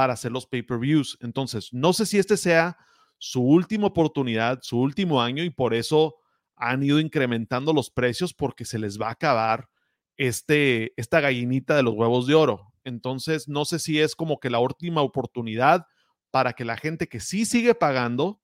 para 0.00 0.14
hacer 0.14 0.32
los 0.32 0.46
pay-per-views. 0.46 1.18
Entonces, 1.20 1.74
no 1.74 1.92
sé 1.92 2.06
si 2.06 2.16
este 2.16 2.38
sea 2.38 2.78
su 3.18 3.42
última 3.42 3.88
oportunidad, 3.88 4.60
su 4.62 4.80
último 4.80 5.20
año 5.20 5.44
y 5.44 5.50
por 5.50 5.74
eso 5.74 6.14
han 6.56 6.82
ido 6.82 7.00
incrementando 7.00 7.74
los 7.74 7.90
precios 7.90 8.32
porque 8.32 8.64
se 8.64 8.78
les 8.78 8.98
va 8.98 9.08
a 9.08 9.12
acabar 9.12 9.68
este, 10.16 10.94
esta 10.96 11.20
gallinita 11.20 11.76
de 11.76 11.82
los 11.82 11.92
huevos 11.92 12.26
de 12.26 12.34
oro. 12.34 12.72
Entonces, 12.82 13.46
no 13.46 13.66
sé 13.66 13.78
si 13.78 14.00
es 14.00 14.16
como 14.16 14.40
que 14.40 14.48
la 14.48 14.58
última 14.58 15.02
oportunidad 15.02 15.84
para 16.30 16.54
que 16.54 16.64
la 16.64 16.78
gente 16.78 17.06
que 17.06 17.20
sí 17.20 17.44
sigue 17.44 17.74
pagando 17.74 18.40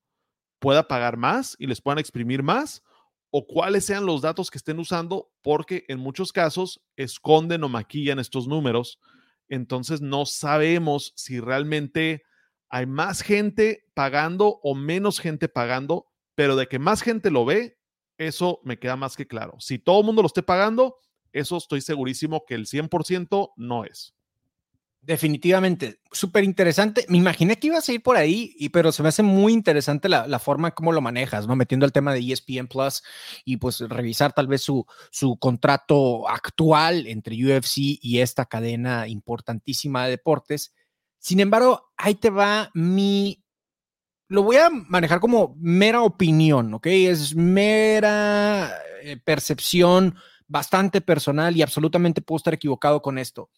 pueda 0.58 0.88
pagar 0.88 1.16
más 1.16 1.56
y 1.58 1.68
les 1.68 1.80
puedan 1.80 2.00
exprimir 2.00 2.42
más 2.42 2.82
o 3.30 3.46
cuáles 3.46 3.86
sean 3.86 4.04
los 4.04 4.20
datos 4.20 4.50
que 4.50 4.58
estén 4.58 4.78
usando, 4.78 5.30
porque 5.40 5.86
en 5.88 6.00
muchos 6.00 6.32
casos 6.32 6.82
esconden 6.96 7.64
o 7.64 7.70
maquillan 7.70 8.18
estos 8.18 8.46
números. 8.46 9.00
Entonces, 9.48 10.00
no 10.00 10.26
sabemos 10.26 11.12
si 11.16 11.40
realmente 11.40 12.22
hay 12.68 12.86
más 12.86 13.22
gente 13.22 13.84
pagando 13.94 14.58
o 14.62 14.74
menos 14.74 15.20
gente 15.20 15.48
pagando, 15.48 16.08
pero 16.34 16.56
de 16.56 16.66
que 16.66 16.78
más 16.78 17.02
gente 17.02 17.30
lo 17.30 17.44
ve, 17.44 17.78
eso 18.18 18.60
me 18.64 18.78
queda 18.78 18.96
más 18.96 19.16
que 19.16 19.26
claro. 19.26 19.56
Si 19.60 19.78
todo 19.78 20.00
el 20.00 20.06
mundo 20.06 20.22
lo 20.22 20.26
esté 20.26 20.42
pagando, 20.42 20.96
eso 21.32 21.56
estoy 21.56 21.80
segurísimo 21.80 22.44
que 22.46 22.54
el 22.54 22.66
100% 22.66 23.52
no 23.56 23.84
es. 23.84 24.15
Definitivamente, 25.06 26.00
súper 26.10 26.42
interesante. 26.42 27.06
Me 27.08 27.16
imaginé 27.16 27.60
que 27.60 27.68
ibas 27.68 27.88
a 27.88 27.92
ir 27.92 28.02
por 28.02 28.16
ahí, 28.16 28.56
y, 28.58 28.70
pero 28.70 28.90
se 28.90 29.04
me 29.04 29.10
hace 29.10 29.22
muy 29.22 29.52
interesante 29.52 30.08
la, 30.08 30.26
la, 30.26 30.40
forma 30.40 30.72
como 30.72 30.90
lo 30.90 31.00
manejas, 31.00 31.46
¿no? 31.46 31.54
Metiendo 31.54 31.86
el 31.86 31.92
tema 31.92 32.12
de 32.12 32.18
ESPN 32.18 32.66
Plus 32.66 33.04
y 33.44 33.58
pues 33.58 33.78
revisar 33.78 34.32
tal 34.32 34.48
vez 34.48 34.62
su, 34.62 34.84
su 35.12 35.38
contrato 35.38 36.28
actual 36.28 37.06
entre 37.06 37.36
UFC 37.36 37.76
y 37.76 38.18
esta 38.18 38.46
cadena 38.46 39.06
importantísima 39.06 40.06
de 40.06 40.10
deportes. 40.10 40.74
Sin 41.20 41.38
embargo, 41.38 41.92
ahí 41.96 42.16
te 42.16 42.30
va 42.30 42.72
mi... 42.74 43.44
Lo 44.26 44.42
voy 44.42 44.56
a 44.56 44.70
manejar 44.70 45.20
como 45.20 45.54
mera 45.60 46.02
opinión, 46.02 46.74
¿ok? 46.74 46.86
Es 46.88 47.36
mera 47.36 48.72
eh, 49.02 49.18
percepción 49.24 50.16
bastante 50.48 51.00
personal 51.00 51.56
y 51.56 51.62
absolutamente 51.62 52.22
puedo 52.22 52.36
estar 52.36 52.54
equivocado 52.54 53.02
con 53.02 53.18
esto. 53.18 53.50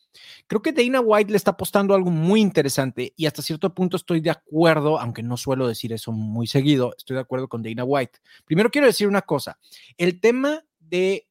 Creo 0.46 0.62
que 0.62 0.72
Dana 0.72 1.01
White 1.01 1.31
le 1.31 1.37
está 1.37 1.53
apostando 1.53 1.94
algo 1.94 2.11
muy 2.11 2.40
interesante 2.40 3.12
y 3.16 3.27
hasta 3.27 3.42
cierto 3.42 3.74
punto 3.74 3.96
estoy 3.96 4.20
de 4.20 4.31
acuerdo, 4.31 4.98
aunque 4.98 5.22
no 5.22 5.37
suelo 5.37 5.68
decir 5.68 5.92
eso 5.92 6.12
muy 6.12 6.46
seguido, 6.46 6.94
estoy 6.96 7.14
de 7.14 7.22
acuerdo 7.22 7.48
con 7.48 7.62
Dana 7.62 7.85
White. 7.85 8.18
Primero 8.44 8.70
quiero 8.70 8.87
decir 8.87 9.09
una 9.09 9.22
cosa, 9.22 9.59
el 9.96 10.20
tema 10.20 10.64
de, 10.79 11.29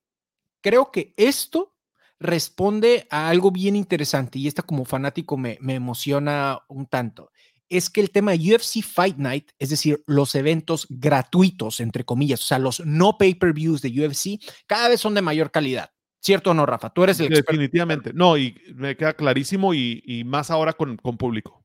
creo 0.62 0.92
que 0.92 1.14
esto 1.18 1.74
responde 2.20 3.08
a 3.10 3.30
algo 3.30 3.52
bien 3.52 3.76
interesante 3.76 4.40
y 4.40 4.48
esta 4.48 4.64
como 4.64 4.86
fanático 4.86 5.38
me, 5.38 5.58
me 5.62 5.76
emociona 5.76 6.60
un 6.68 6.88
tanto 6.88 7.32
es 7.70 7.90
que 7.90 8.02
el 8.02 8.12
tema 8.12 8.34
UFC 8.34 8.82
Fight 8.82 9.18
Night, 9.18 9.52
es 9.60 9.70
decir, 9.70 10.04
los 10.08 10.36
eventos 10.36 10.88
gratuitos, 10.90 11.80
entre 11.80 12.06
comillas, 12.06 12.42
o 12.42 12.46
sea, 12.46 12.60
los 12.60 12.80
no 12.86 13.18
pay-per-views 13.18 13.82
de 13.82 13.90
UFC, 13.90 14.42
cada 14.66 14.90
vez 14.90 15.02
son 15.02 15.14
de 15.14 15.22
mayor 15.22 15.52
calidad. 15.52 15.92
¿Cierto 16.20 16.52
o 16.52 16.54
no, 16.54 16.66
Rafa? 16.66 16.90
Tú 16.90 17.04
eres 17.04 17.20
el 17.20 17.30
Definitivamente. 17.30 18.12
No, 18.14 18.38
y 18.38 18.56
me 18.76 18.98
queda 18.98 19.14
clarísimo 19.14 19.74
y, 19.74 20.24
más 20.26 20.50
ahora 20.50 20.74
con, 20.74 20.98
público. 20.98 21.64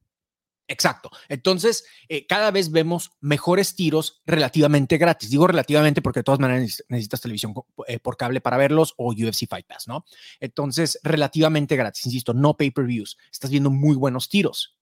Exacto. 0.69 1.11
Entonces, 1.29 1.85
eh, 2.09 2.27
cada 2.27 2.51
vez 2.51 2.71
vemos 2.71 3.11
mejores 3.21 3.75
tiros 3.75 4.23
relativamente 4.25 4.99
gratis. 4.99 5.31
Digo 5.31 5.47
relativamente 5.47 6.01
porque 6.01 6.21
de 6.21 6.25
todas 6.25 6.41
maneras 6.41 6.83
necesitas 6.88 7.21
televisión 7.21 7.55
eh, 7.87 7.99
por 7.99 8.17
cable 8.17 8.41
para 8.41 8.57
verlos 8.57 8.95
o 8.97 9.12
UFC 9.12 9.49
Fight 9.49 9.67
Pass, 9.67 9.88
¿no? 9.88 10.05
Entonces, 10.38 10.99
relativamente 11.03 11.77
gratis, 11.77 12.07
insisto, 12.07 12.33
no 12.33 12.57
pay-per-views. 12.57 13.19
Estás 13.33 13.51
viendo 13.51 13.71
muy 13.71 13.97
buenos 13.97 14.29
tiros 14.29 14.77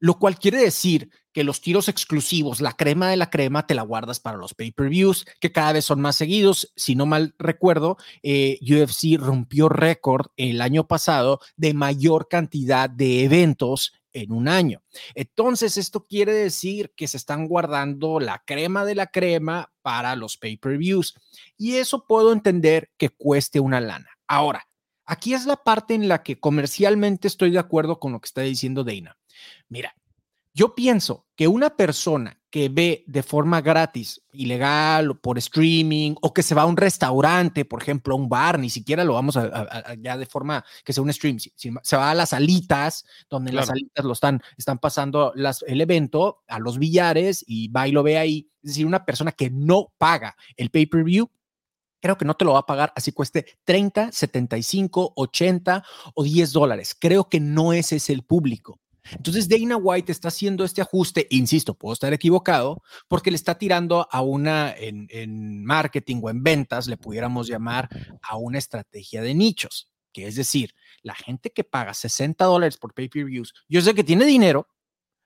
lo 0.00 0.18
cual 0.18 0.38
quiere 0.38 0.58
decir 0.58 1.10
que 1.32 1.44
los 1.44 1.60
tiros 1.60 1.88
exclusivos, 1.88 2.60
la 2.60 2.72
crema 2.72 3.10
de 3.10 3.16
la 3.16 3.30
crema, 3.30 3.66
te 3.66 3.74
la 3.74 3.82
guardas 3.82 4.18
para 4.20 4.38
los 4.38 4.54
pay-per-views, 4.54 5.24
que 5.40 5.52
cada 5.52 5.72
vez 5.72 5.84
son 5.84 6.00
más 6.00 6.16
seguidos. 6.16 6.72
Si 6.74 6.94
no 6.94 7.06
mal 7.06 7.34
recuerdo, 7.38 7.96
eh, 8.22 8.58
UFC 8.62 9.18
rompió 9.18 9.68
récord 9.68 10.26
el 10.36 10.60
año 10.60 10.86
pasado 10.86 11.40
de 11.56 11.74
mayor 11.74 12.28
cantidad 12.28 12.90
de 12.90 13.24
eventos 13.24 13.92
en 14.12 14.32
un 14.32 14.48
año. 14.48 14.82
Entonces, 15.14 15.76
esto 15.76 16.06
quiere 16.06 16.32
decir 16.32 16.92
que 16.96 17.06
se 17.06 17.16
están 17.16 17.46
guardando 17.46 18.20
la 18.20 18.42
crema 18.44 18.84
de 18.84 18.94
la 18.94 19.08
crema 19.08 19.72
para 19.82 20.16
los 20.16 20.36
pay-per-views. 20.38 21.14
Y 21.56 21.76
eso 21.76 22.06
puedo 22.06 22.32
entender 22.32 22.90
que 22.96 23.10
cueste 23.10 23.60
una 23.60 23.80
lana. 23.80 24.10
Ahora, 24.26 24.66
aquí 25.04 25.34
es 25.34 25.46
la 25.46 25.56
parte 25.56 25.94
en 25.94 26.08
la 26.08 26.22
que 26.22 26.40
comercialmente 26.40 27.28
estoy 27.28 27.50
de 27.50 27.58
acuerdo 27.58 28.00
con 28.00 28.12
lo 28.12 28.20
que 28.20 28.26
está 28.26 28.42
diciendo 28.42 28.84
Dana. 28.84 29.17
Mira, 29.68 29.94
yo 30.54 30.74
pienso 30.74 31.26
que 31.36 31.46
una 31.46 31.76
persona 31.76 32.38
que 32.50 32.68
ve 32.68 33.04
de 33.06 33.22
forma 33.22 33.60
gratis, 33.60 34.22
ilegal, 34.32 35.10
o 35.10 35.20
por 35.20 35.38
streaming, 35.38 36.14
o 36.22 36.32
que 36.32 36.42
se 36.42 36.54
va 36.54 36.62
a 36.62 36.66
un 36.66 36.76
restaurante, 36.76 37.64
por 37.64 37.82
ejemplo, 37.82 38.14
a 38.14 38.16
un 38.16 38.28
bar, 38.28 38.58
ni 38.58 38.70
siquiera 38.70 39.04
lo 39.04 39.14
vamos 39.14 39.36
a, 39.36 39.94
ya 40.00 40.16
de 40.16 40.26
forma 40.26 40.64
que 40.84 40.92
sea 40.92 41.02
un 41.02 41.12
stream, 41.12 41.38
se 41.38 41.96
va 41.96 42.10
a 42.10 42.14
las 42.14 42.30
salitas, 42.30 43.04
donde 43.28 43.52
las 43.52 43.66
salitas 43.66 44.04
lo 44.04 44.12
están, 44.12 44.40
están 44.56 44.78
pasando 44.78 45.32
las, 45.34 45.62
el 45.66 45.80
evento, 45.80 46.42
a 46.48 46.58
los 46.58 46.78
billares 46.78 47.44
y 47.46 47.68
va 47.68 47.86
y 47.86 47.92
lo 47.92 48.02
ve 48.02 48.18
ahí. 48.18 48.50
Es 48.62 48.70
decir, 48.70 48.86
una 48.86 49.04
persona 49.04 49.32
que 49.32 49.50
no 49.50 49.92
paga 49.98 50.36
el 50.56 50.70
pay-per-view, 50.70 51.30
creo 52.00 52.16
que 52.16 52.24
no 52.24 52.34
te 52.34 52.44
lo 52.44 52.54
va 52.54 52.60
a 52.60 52.66
pagar 52.66 52.92
así 52.96 53.12
cueste 53.12 53.46
30, 53.64 54.12
75, 54.12 55.12
80 55.14 55.84
o 56.14 56.24
10 56.24 56.52
dólares. 56.52 56.96
Creo 56.98 57.28
que 57.28 57.40
no 57.40 57.72
ese 57.72 57.96
es 57.96 58.08
el 58.08 58.22
público. 58.22 58.80
Entonces 59.12 59.48
Dana 59.48 59.76
White 59.76 60.12
está 60.12 60.28
haciendo 60.28 60.64
este 60.64 60.82
ajuste, 60.82 61.26
insisto, 61.30 61.74
puedo 61.74 61.92
estar 61.92 62.12
equivocado, 62.12 62.82
porque 63.08 63.30
le 63.30 63.36
está 63.36 63.56
tirando 63.56 64.06
a 64.10 64.20
una, 64.22 64.74
en, 64.76 65.64
marketing 65.64 66.20
o 66.22 66.30
en 66.30 66.42
ventas, 66.42 66.86
le 66.86 66.96
pudiéramos 66.96 67.48
llamar 67.48 67.88
a 68.22 68.36
una 68.36 68.58
estrategia 68.58 69.22
de 69.22 69.34
nichos, 69.34 69.90
que 70.12 70.26
es 70.26 70.36
decir, 70.36 70.74
la 71.02 71.14
gente 71.14 71.50
que 71.50 71.64
paga 71.64 71.94
60 71.94 72.44
dólares 72.44 72.76
por 72.76 72.94
pay-per-views, 72.94 73.54
yo 73.68 73.80
sé 73.80 73.94
que 73.94 74.04
tiene 74.04 74.24
dinero, 74.24 74.68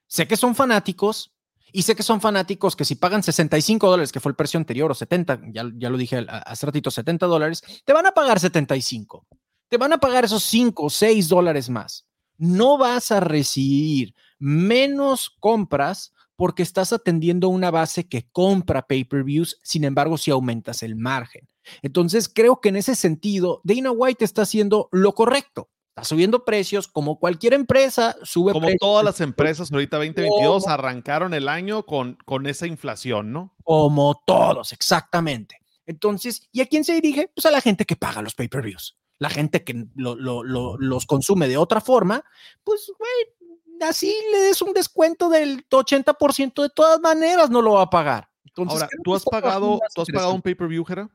sé 0.06 0.26
que 0.26 0.36
son 0.36 0.54
fanáticos, 0.54 1.32
y 1.74 1.82
sé 1.82 1.96
que 1.96 2.02
son 2.02 2.20
fanáticos 2.20 2.76
que 2.76 2.84
si 2.84 2.96
pagan 2.96 3.22
65 3.22 3.88
dólares, 3.88 4.12
que 4.12 4.20
fue 4.20 4.30
el 4.30 4.36
precio 4.36 4.58
anterior, 4.58 4.90
o 4.90 4.94
70, 4.94 5.40
ya, 5.52 5.64
ya 5.74 5.88
lo 5.88 5.96
dije 5.96 6.26
hace 6.28 6.66
ratito, 6.66 6.90
70 6.90 7.24
dólares, 7.26 7.62
te 7.86 7.94
van 7.94 8.04
a 8.04 8.12
pagar 8.12 8.38
75. 8.38 9.26
Te 9.68 9.78
van 9.78 9.94
a 9.94 9.98
pagar 9.98 10.26
esos 10.26 10.42
5 10.42 10.82
o 10.84 10.90
6 10.90 11.30
dólares 11.30 11.70
más 11.70 12.04
no 12.42 12.76
vas 12.76 13.12
a 13.12 13.20
recibir 13.20 14.16
menos 14.40 15.30
compras 15.38 16.12
porque 16.34 16.64
estás 16.64 16.92
atendiendo 16.92 17.48
una 17.48 17.70
base 17.70 18.08
que 18.08 18.26
compra 18.32 18.88
pay-per-views, 18.88 19.60
sin 19.62 19.84
embargo, 19.84 20.18
si 20.18 20.32
aumentas 20.32 20.82
el 20.82 20.96
margen. 20.96 21.48
Entonces, 21.82 22.28
creo 22.28 22.60
que 22.60 22.70
en 22.70 22.76
ese 22.76 22.96
sentido, 22.96 23.60
Dana 23.62 23.92
White 23.92 24.24
está 24.24 24.42
haciendo 24.42 24.88
lo 24.90 25.14
correcto. 25.14 25.70
Está 25.90 26.02
subiendo 26.02 26.44
precios 26.44 26.88
como 26.88 27.20
cualquier 27.20 27.52
empresa 27.52 28.16
sube 28.22 28.52
como 28.52 28.66
todas 28.80 29.04
las 29.04 29.20
empresas 29.20 29.70
ahorita 29.70 29.98
2022 29.98 30.66
arrancaron 30.66 31.34
el 31.34 31.48
año 31.48 31.84
con, 31.84 32.16
con 32.24 32.46
esa 32.46 32.66
inflación, 32.66 33.30
¿no? 33.30 33.54
Como 33.62 34.20
todos, 34.26 34.72
exactamente. 34.72 35.60
Entonces, 35.86 36.48
¿y 36.50 36.60
a 36.60 36.66
quién 36.66 36.82
se 36.82 36.94
dirige? 36.94 37.30
Pues 37.32 37.46
a 37.46 37.50
la 37.52 37.60
gente 37.60 37.84
que 37.84 37.94
paga 37.94 38.22
los 38.22 38.34
pay-per-views. 38.34 38.96
La 39.22 39.30
gente 39.30 39.62
que 39.62 39.86
los 39.94 41.06
consume 41.06 41.46
de 41.46 41.56
otra 41.56 41.80
forma, 41.80 42.24
pues, 42.64 42.92
güey, 42.98 43.88
así 43.88 44.12
le 44.32 44.38
des 44.38 44.60
un 44.62 44.72
descuento 44.72 45.28
del 45.28 45.64
80% 45.68 46.62
de 46.62 46.70
todas 46.70 47.00
maneras, 47.00 47.48
no 47.48 47.62
lo 47.62 47.74
va 47.74 47.82
a 47.82 47.90
pagar. 47.90 48.28
Ahora, 48.56 48.88
¿tú 49.04 49.14
has 49.14 49.24
pagado, 49.24 49.78
¿tú 49.94 50.02
has 50.02 50.08
pagado 50.08 50.34
un 50.34 50.42
pay-per-view, 50.42 50.84
Jera? 50.84 51.08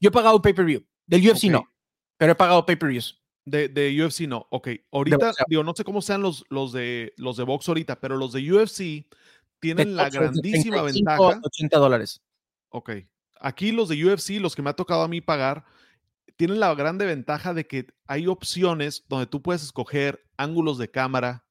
Yo 0.00 0.08
he 0.08 0.12
pagado 0.12 0.36
un 0.36 0.42
pay-per-view. 0.42 0.86
Del 1.04 1.28
UFC 1.28 1.50
no, 1.50 1.68
pero 2.16 2.30
he 2.30 2.34
pagado 2.36 2.64
pay-per-views. 2.64 3.20
De, 3.44 3.68
de, 3.68 4.04
UFC 4.04 4.20
no, 4.20 4.46
ok. 4.50 4.68
Ahorita, 4.92 5.32
digo, 5.48 5.64
no 5.64 5.74
sé 5.74 5.82
cómo 5.82 6.00
sean 6.00 6.22
los, 6.22 6.44
los, 6.48 6.72
de, 6.72 7.12
los 7.16 7.36
de 7.36 7.42
box 7.42 7.66
ahorita, 7.66 7.98
pero 7.98 8.16
los 8.16 8.32
de 8.32 8.52
UFC 8.52 9.04
tienen 9.58 9.96
la 9.96 10.08
grandísima 10.10 10.82
ventaja. 10.82 11.40
80 11.42 11.76
dólares. 11.76 12.22
Ok. 12.68 12.92
Aquí 13.40 13.72
los 13.72 13.88
de 13.88 14.04
UFC, 14.04 14.40
los 14.40 14.54
que 14.54 14.62
me 14.62 14.70
ha 14.70 14.74
tocado 14.74 15.02
a 15.02 15.08
mí 15.08 15.20
pagar, 15.20 15.64
tienen 16.42 16.58
la 16.58 16.74
grande 16.74 17.06
ventaja 17.06 17.54
de 17.54 17.68
que 17.68 17.86
hay 18.08 18.26
opciones 18.26 19.04
donde 19.08 19.28
tú 19.28 19.42
puedes 19.42 19.62
escoger 19.62 20.26
ángulos 20.36 20.76
de 20.76 20.90
cámara, 20.90 21.44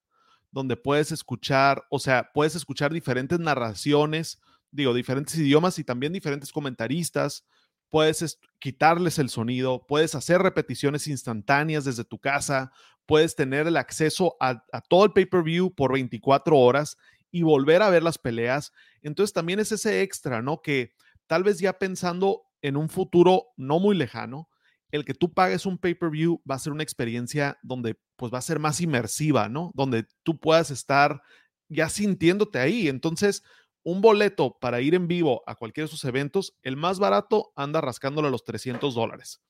donde 0.51 0.75
puedes 0.75 1.13
escuchar, 1.13 1.85
o 1.89 1.97
sea, 1.97 2.29
puedes 2.33 2.55
escuchar 2.55 2.91
diferentes 2.91 3.39
narraciones, 3.39 4.41
digo, 4.69 4.93
diferentes 4.93 5.33
idiomas 5.37 5.79
y 5.79 5.85
también 5.85 6.11
diferentes 6.11 6.51
comentaristas 6.51 7.45
puedes 7.87 8.37
quitarles 8.59 9.17
el 9.17 9.29
sonido, 9.29 9.85
puedes 9.87 10.13
hacer 10.13 10.41
repeticiones 10.41 11.07
instantáneas 11.07 11.85
desde 11.85 12.03
tu 12.03 12.19
casa, 12.19 12.73
puedes 13.05 13.33
tener 13.33 13.67
el 13.67 13.77
acceso 13.77 14.35
a, 14.41 14.61
todo 14.89 15.05
el 15.05 15.13
pay-per-view 15.13 15.73
por 15.73 15.93
24 15.93 16.57
horas 16.57 16.97
y 17.31 17.43
volver 17.43 17.81
a 17.81 17.89
ver 17.89 18.03
las 18.03 18.17
peleas. 18.17 18.73
Entonces 19.01 19.31
también 19.31 19.61
es 19.61 19.71
ese 19.71 20.01
extra, 20.01 20.41
¿no? 20.41 20.61
Que 20.61 20.91
tal 21.27 21.43
vez 21.43 21.59
ya 21.59 21.79
pensando 21.79 22.41
en 22.61 22.75
un 22.75 22.89
futuro 22.89 23.53
no 23.55 23.79
muy 23.79 23.95
lejano, 23.95 24.49
el 24.91 25.05
que 25.05 25.13
tú 25.13 25.33
pagues 25.33 25.65
un 25.65 25.77
pay-per-view 25.77 26.41
va 26.49 26.55
a 26.55 26.59
ser 26.59 26.73
una 26.73 26.83
experiencia 26.83 27.57
donde 27.63 27.99
pues 28.17 28.33
va 28.33 28.37
a 28.37 28.43
ser 28.43 28.59
más 28.59 28.81
inmersiva, 28.81 29.49
¿no? 29.49 29.71
Donde 29.73 30.05
tú 30.23 30.39
puedas 30.39 30.69
estar 30.69 31.21
ya 31.69 31.89
sintiéndote 31.89 32.59
ahí. 32.59 32.87
Entonces, 32.87 33.43
un 33.83 34.01
boleto 34.01 34.57
para 34.59 34.81
ir 34.81 34.93
en 34.93 35.07
vivo 35.07 35.43
a 35.47 35.55
cualquiera 35.55 35.85
de 35.85 35.91
sus 35.91 36.03
eventos, 36.05 36.57
el 36.61 36.77
más 36.77 36.99
barato 36.99 37.51
anda 37.55 37.81
rascándole 37.81 38.27
a 38.27 38.31
los 38.31 38.43
300 38.43 38.93
dólares. 38.93 39.41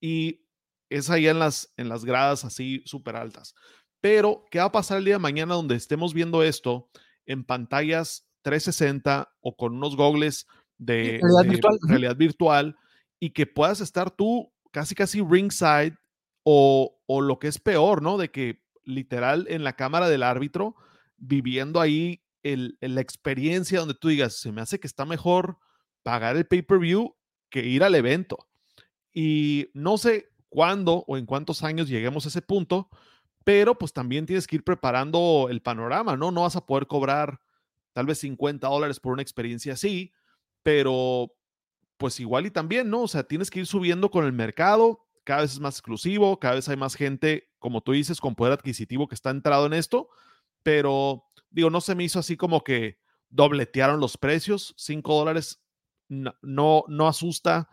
Y 0.00 0.46
es 0.90 1.10
ahí 1.10 1.26
en 1.26 1.38
las, 1.38 1.72
en 1.76 1.88
las 1.88 2.04
gradas 2.04 2.44
así 2.44 2.82
súper 2.84 3.16
altas. 3.16 3.54
Pero, 4.00 4.44
¿qué 4.50 4.58
va 4.58 4.66
a 4.66 4.72
pasar 4.72 4.98
el 4.98 5.04
día 5.04 5.14
de 5.14 5.20
mañana 5.20 5.54
donde 5.54 5.76
estemos 5.76 6.14
viendo 6.14 6.42
esto 6.42 6.90
en 7.26 7.44
pantallas 7.44 8.26
360 8.42 9.32
o 9.40 9.56
con 9.56 9.74
unos 9.74 9.96
gogles 9.96 10.46
de 10.78 11.20
realidad, 11.88 12.16
virtual. 12.16 12.76
y 13.20 13.30
que 13.30 13.46
puedas 13.46 13.80
estar 13.80 14.10
tú 14.10 14.50
casi 14.70 14.94
casi 14.94 15.20
ringside 15.22 15.96
o, 16.42 17.00
o 17.06 17.20
lo 17.20 17.38
que 17.38 17.48
es 17.48 17.58
peor, 17.58 18.02
¿no? 18.02 18.18
De 18.18 18.30
que 18.30 18.62
literal 18.84 19.46
en 19.48 19.64
la 19.64 19.74
cámara 19.74 20.08
del 20.08 20.22
árbitro 20.22 20.76
viviendo 21.16 21.80
ahí 21.80 22.22
el, 22.42 22.78
la 22.80 23.00
experiencia 23.00 23.80
donde 23.80 23.94
tú 23.94 24.08
digas, 24.08 24.36
se 24.36 24.52
me 24.52 24.60
hace 24.60 24.80
que 24.80 24.86
está 24.86 25.04
mejor 25.04 25.58
pagar 26.02 26.36
el 26.36 26.46
pay-per-view 26.46 27.14
que 27.50 27.66
ir 27.66 27.84
al 27.84 27.94
evento. 27.94 28.48
Y 29.12 29.68
no 29.74 29.98
sé 29.98 30.30
cuándo 30.48 31.04
o 31.06 31.16
en 31.16 31.26
cuántos 31.26 31.62
años 31.62 31.88
lleguemos 31.88 32.24
a 32.24 32.28
ese 32.28 32.42
punto, 32.42 32.88
pero 33.44 33.76
pues 33.76 33.92
también 33.92 34.26
tienes 34.26 34.46
que 34.46 34.56
ir 34.56 34.64
preparando 34.64 35.48
el 35.50 35.62
panorama, 35.62 36.16
¿no? 36.16 36.30
No 36.30 36.42
vas 36.42 36.56
a 36.56 36.64
poder 36.64 36.86
cobrar 36.86 37.40
tal 37.92 38.06
vez 38.06 38.18
50 38.18 38.66
dólares 38.68 39.00
por 39.00 39.12
una 39.12 39.22
experiencia 39.22 39.74
así, 39.74 40.12
pero 40.62 41.34
pues 42.00 42.18
igual 42.18 42.46
y 42.46 42.50
también, 42.50 42.88
¿no? 42.88 43.02
O 43.02 43.08
sea, 43.08 43.24
tienes 43.24 43.50
que 43.50 43.60
ir 43.60 43.66
subiendo 43.66 44.10
con 44.10 44.24
el 44.24 44.32
mercado, 44.32 45.06
cada 45.22 45.42
vez 45.42 45.52
es 45.52 45.60
más 45.60 45.74
exclusivo, 45.74 46.40
cada 46.40 46.54
vez 46.54 46.66
hay 46.70 46.78
más 46.78 46.94
gente, 46.94 47.50
como 47.58 47.82
tú 47.82 47.92
dices, 47.92 48.22
con 48.22 48.34
poder 48.34 48.54
adquisitivo 48.54 49.06
que 49.06 49.14
está 49.14 49.28
entrado 49.28 49.66
en 49.66 49.74
esto, 49.74 50.08
pero 50.62 51.24
digo, 51.50 51.68
no 51.68 51.82
se 51.82 51.94
me 51.94 52.02
hizo 52.02 52.18
así 52.18 52.38
como 52.38 52.64
que 52.64 52.98
dobletearon 53.28 54.00
los 54.00 54.16
precios, 54.16 54.74
5 54.78 55.14
dólares 55.14 55.62
no, 56.08 56.84
no, 56.88 57.06
asusta 57.06 57.68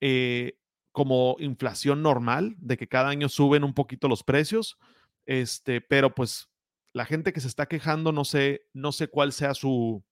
eh, 0.00 0.60
como 0.92 1.34
inflación 1.40 2.00
normal, 2.00 2.54
de 2.58 2.76
que 2.76 2.86
cada 2.86 3.08
año 3.08 3.28
suben 3.28 3.64
un 3.64 3.74
poquito 3.74 4.06
los 4.06 4.22
precios, 4.22 4.78
este, 5.26 5.80
pero 5.80 6.14
pues 6.14 6.48
la 6.92 7.04
gente 7.04 7.32
que 7.32 7.40
se 7.40 7.48
está 7.48 7.66
quejando, 7.66 8.12
no 8.12 8.24
sé, 8.24 8.68
no 8.72 8.92
sé 8.92 9.08
cuál 9.08 9.32
sea 9.32 9.52
su, 9.52 10.04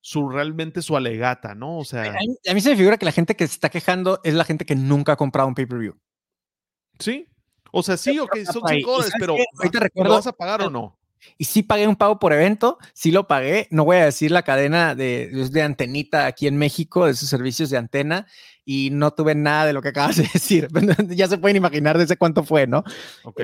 su 0.00 0.28
realmente 0.28 0.82
su 0.82 0.96
alegata, 0.96 1.54
¿no? 1.54 1.78
O 1.78 1.84
sea. 1.84 2.12
A 2.12 2.54
mí, 2.54 2.60
se 2.60 2.70
me 2.70 2.76
figura 2.76 2.96
que 2.98 3.04
la 3.04 3.12
gente 3.12 3.36
que 3.36 3.46
se 3.46 3.54
está 3.54 3.68
quejando 3.68 4.20
es 4.24 4.34
la 4.34 4.44
gente 4.44 4.64
que 4.64 4.74
nunca 4.76 5.12
ha 5.12 5.16
comprado 5.16 5.48
un 5.48 5.54
pay-per-view. 5.54 5.98
Sí. 6.98 7.26
O 7.72 7.82
sea, 7.82 7.96
sí, 7.96 8.18
ok, 8.18 8.36
son 8.44 8.62
5 8.66 8.90
dólares, 8.90 9.12
pero 9.18 9.36
¿lo 9.94 10.10
vas 10.10 10.26
a 10.26 10.32
pagar 10.32 10.62
o 10.62 10.70
no? 10.70 10.98
Y 11.38 11.44
sí 11.44 11.62
pagué 11.62 11.86
un 11.86 11.96
pago 11.96 12.18
por 12.18 12.32
evento, 12.32 12.78
sí 12.92 13.10
lo 13.10 13.26
pagué. 13.26 13.68
No 13.70 13.84
voy 13.84 13.98
a 13.98 14.04
decir 14.04 14.30
la 14.30 14.42
cadena 14.42 14.94
de, 14.94 15.28
de 15.28 15.62
antenita 15.62 16.26
aquí 16.26 16.46
en 16.46 16.56
México, 16.56 17.06
de 17.06 17.14
sus 17.14 17.28
servicios 17.28 17.70
de 17.70 17.78
antena, 17.78 18.26
y 18.64 18.90
no 18.90 19.10
tuve 19.12 19.34
nada 19.34 19.66
de 19.66 19.72
lo 19.72 19.82
que 19.82 19.88
acabas 19.88 20.16
de 20.16 20.22
decir. 20.32 20.68
ya 21.08 21.28
se 21.28 21.38
pueden 21.38 21.56
imaginar 21.56 21.98
desde 21.98 22.16
cuánto 22.16 22.44
fue, 22.44 22.66
¿no? 22.66 22.84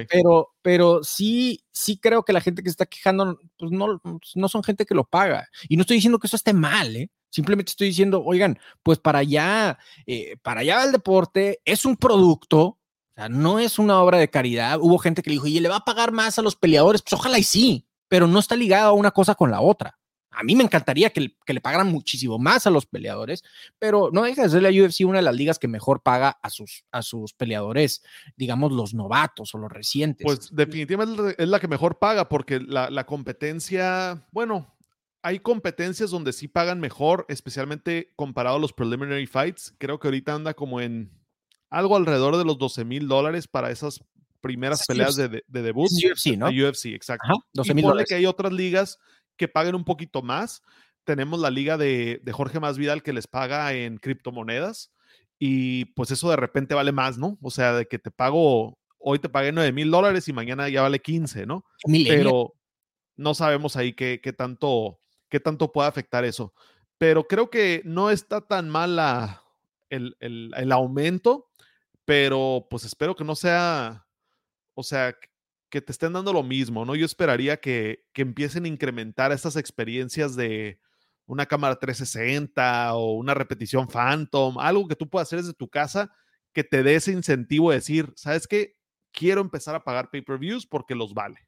Pero, 0.08 0.54
pero 0.62 1.02
sí, 1.02 1.64
sí 1.72 1.98
creo 1.98 2.24
que 2.24 2.32
la 2.32 2.40
gente 2.40 2.62
que 2.62 2.68
se 2.68 2.74
está 2.74 2.86
quejando, 2.86 3.38
pues 3.58 3.72
no, 3.72 4.00
no 4.34 4.48
son 4.48 4.62
gente 4.62 4.86
que 4.86 4.94
lo 4.94 5.04
paga. 5.04 5.48
Y 5.68 5.76
no 5.76 5.82
estoy 5.82 5.96
diciendo 5.96 6.18
que 6.18 6.26
eso 6.26 6.36
esté 6.36 6.52
mal, 6.52 6.94
¿eh? 6.96 7.10
Simplemente 7.30 7.70
estoy 7.70 7.88
diciendo, 7.88 8.22
oigan, 8.24 8.58
pues 8.82 8.98
para 8.98 9.18
allá, 9.18 9.78
eh, 10.06 10.36
para 10.42 10.60
allá 10.60 10.76
va 10.76 10.84
el 10.84 10.92
deporte, 10.92 11.60
es 11.64 11.84
un 11.84 11.96
producto, 11.96 12.78
o 13.16 13.20
sea, 13.20 13.28
no 13.30 13.58
es 13.58 13.78
una 13.78 14.02
obra 14.02 14.18
de 14.18 14.28
caridad. 14.28 14.78
Hubo 14.78 14.98
gente 14.98 15.22
que 15.22 15.30
le 15.30 15.34
dijo, 15.34 15.46
¿y 15.46 15.58
le 15.58 15.70
va 15.70 15.76
a 15.76 15.84
pagar 15.86 16.12
más 16.12 16.38
a 16.38 16.42
los 16.42 16.54
peleadores? 16.54 17.00
Pues 17.00 17.14
ojalá 17.14 17.38
y 17.38 17.44
sí, 17.44 17.86
pero 18.08 18.26
no 18.26 18.38
está 18.38 18.56
ligado 18.56 18.90
a 18.90 18.92
una 18.92 19.10
cosa 19.10 19.34
con 19.34 19.50
la 19.50 19.62
otra. 19.62 19.98
A 20.32 20.42
mí 20.42 20.54
me 20.54 20.64
encantaría 20.64 21.08
que, 21.08 21.32
le 21.46 21.60
pagaran 21.62 21.86
muchísimo 21.86 22.38
más 22.38 22.66
a 22.66 22.70
los 22.70 22.84
peleadores, 22.84 23.42
pero 23.78 24.10
no 24.12 24.24
deja 24.24 24.42
de 24.42 24.50
ser 24.50 24.62
la 24.62 24.68
UFC 24.68 25.06
una 25.06 25.20
de 25.20 25.24
las 25.24 25.34
ligas 25.34 25.58
que 25.58 25.66
mejor 25.66 26.02
paga 26.02 26.38
a 26.42 26.50
sus, 26.50 26.84
a 26.92 27.00
sus 27.00 27.32
peleadores, 27.32 28.02
digamos, 28.36 28.70
los 28.70 28.92
novatos 28.92 29.54
o 29.54 29.58
los 29.58 29.72
recientes. 29.72 30.22
Pues 30.22 30.54
definitivamente 30.54 31.42
es 31.42 31.48
la 31.48 31.58
que 31.58 31.68
mejor 31.68 31.98
paga 31.98 32.28
porque 32.28 32.60
la, 32.60 32.90
la 32.90 33.06
competencia, 33.06 34.26
bueno, 34.30 34.76
hay 35.22 35.38
competencias 35.38 36.10
donde 36.10 36.34
sí 36.34 36.48
pagan 36.48 36.80
mejor, 36.80 37.24
especialmente 37.30 38.12
comparado 38.14 38.56
a 38.56 38.60
los 38.60 38.74
preliminary 38.74 39.26
fights. 39.26 39.74
Creo 39.78 39.98
que 39.98 40.08
ahorita 40.08 40.34
anda 40.34 40.52
como 40.52 40.82
en 40.82 41.15
algo 41.70 41.96
alrededor 41.96 42.36
de 42.36 42.44
los 42.44 42.58
12 42.58 42.84
mil 42.84 43.08
dólares 43.08 43.48
para 43.48 43.70
esas 43.70 44.00
primeras 44.40 44.86
peleas 44.86 45.16
de, 45.16 45.42
de, 45.46 45.62
debut. 45.62 45.88
UFC, 45.90 46.36
¿no? 46.36 46.46
UFC, 46.46 46.86
exacto. 46.86 47.26
Ajá, 47.26 47.72
y 47.72 47.82
ponle 47.82 48.04
que 48.04 48.14
hay 48.14 48.26
otras 48.26 48.52
ligas 48.52 48.98
que 49.36 49.48
paguen 49.48 49.74
un 49.74 49.84
poquito 49.84 50.22
más. 50.22 50.62
Tenemos 51.04 51.40
la 51.40 51.50
liga 51.50 51.76
de, 51.76 52.20
de 52.22 52.32
Jorge 52.32 52.60
Masvidal 52.60 53.02
que 53.02 53.12
les 53.12 53.26
paga 53.26 53.72
en 53.72 53.98
criptomonedas 53.98 54.92
y 55.38 55.86
pues 55.86 56.10
eso 56.10 56.30
de 56.30 56.36
repente 56.36 56.74
vale 56.74 56.92
más, 56.92 57.18
¿no? 57.18 57.38
O 57.42 57.50
sea, 57.50 57.74
de 57.74 57.86
que 57.86 57.98
te 57.98 58.10
pago, 58.10 58.78
hoy 58.98 59.18
te 59.18 59.28
pagué 59.28 59.52
9 59.52 59.72
mil 59.72 59.90
dólares 59.90 60.28
y 60.28 60.32
mañana 60.32 60.68
ya 60.68 60.82
vale 60.82 61.00
15, 61.00 61.46
¿no? 61.46 61.64
Pero 62.06 62.54
no 63.16 63.34
sabemos 63.34 63.76
ahí 63.76 63.92
qué, 63.92 64.20
qué, 64.22 64.32
tanto, 64.32 65.00
qué 65.28 65.40
tanto 65.40 65.72
puede 65.72 65.88
afectar 65.88 66.24
eso. 66.24 66.54
Pero 66.98 67.26
creo 67.26 67.50
que 67.50 67.82
no 67.84 68.10
está 68.10 68.40
tan 68.40 68.70
mal 68.70 68.96
la, 68.96 69.42
el, 69.90 70.16
el, 70.20 70.52
el 70.56 70.72
aumento 70.72 71.45
pero 72.06 72.66
pues 72.70 72.84
espero 72.84 73.14
que 73.14 73.24
no 73.24 73.36
sea, 73.36 74.06
o 74.74 74.82
sea, 74.82 75.14
que 75.70 75.82
te 75.82 75.92
estén 75.92 76.14
dando 76.14 76.32
lo 76.32 76.42
mismo, 76.42 76.84
¿no? 76.86 76.94
Yo 76.94 77.04
esperaría 77.04 77.58
que, 77.58 78.04
que 78.14 78.22
empiecen 78.22 78.64
a 78.64 78.68
incrementar 78.68 79.32
estas 79.32 79.56
experiencias 79.56 80.36
de 80.36 80.80
una 81.26 81.46
cámara 81.46 81.78
360 81.78 82.94
o 82.94 83.14
una 83.14 83.34
repetición 83.34 83.88
Phantom, 83.88 84.58
algo 84.58 84.88
que 84.88 84.96
tú 84.96 85.10
puedas 85.10 85.28
hacer 85.28 85.40
desde 85.40 85.54
tu 85.54 85.68
casa 85.68 86.10
que 86.54 86.64
te 86.64 86.82
dé 86.82 86.94
ese 86.94 87.12
incentivo 87.12 87.70
de 87.70 87.76
decir, 87.76 88.12
¿sabes 88.16 88.46
qué? 88.46 88.76
Quiero 89.12 89.42
empezar 89.42 89.74
a 89.74 89.84
pagar 89.84 90.10
pay-per-views 90.10 90.66
porque 90.66 90.94
los 90.94 91.12
vale. 91.12 91.45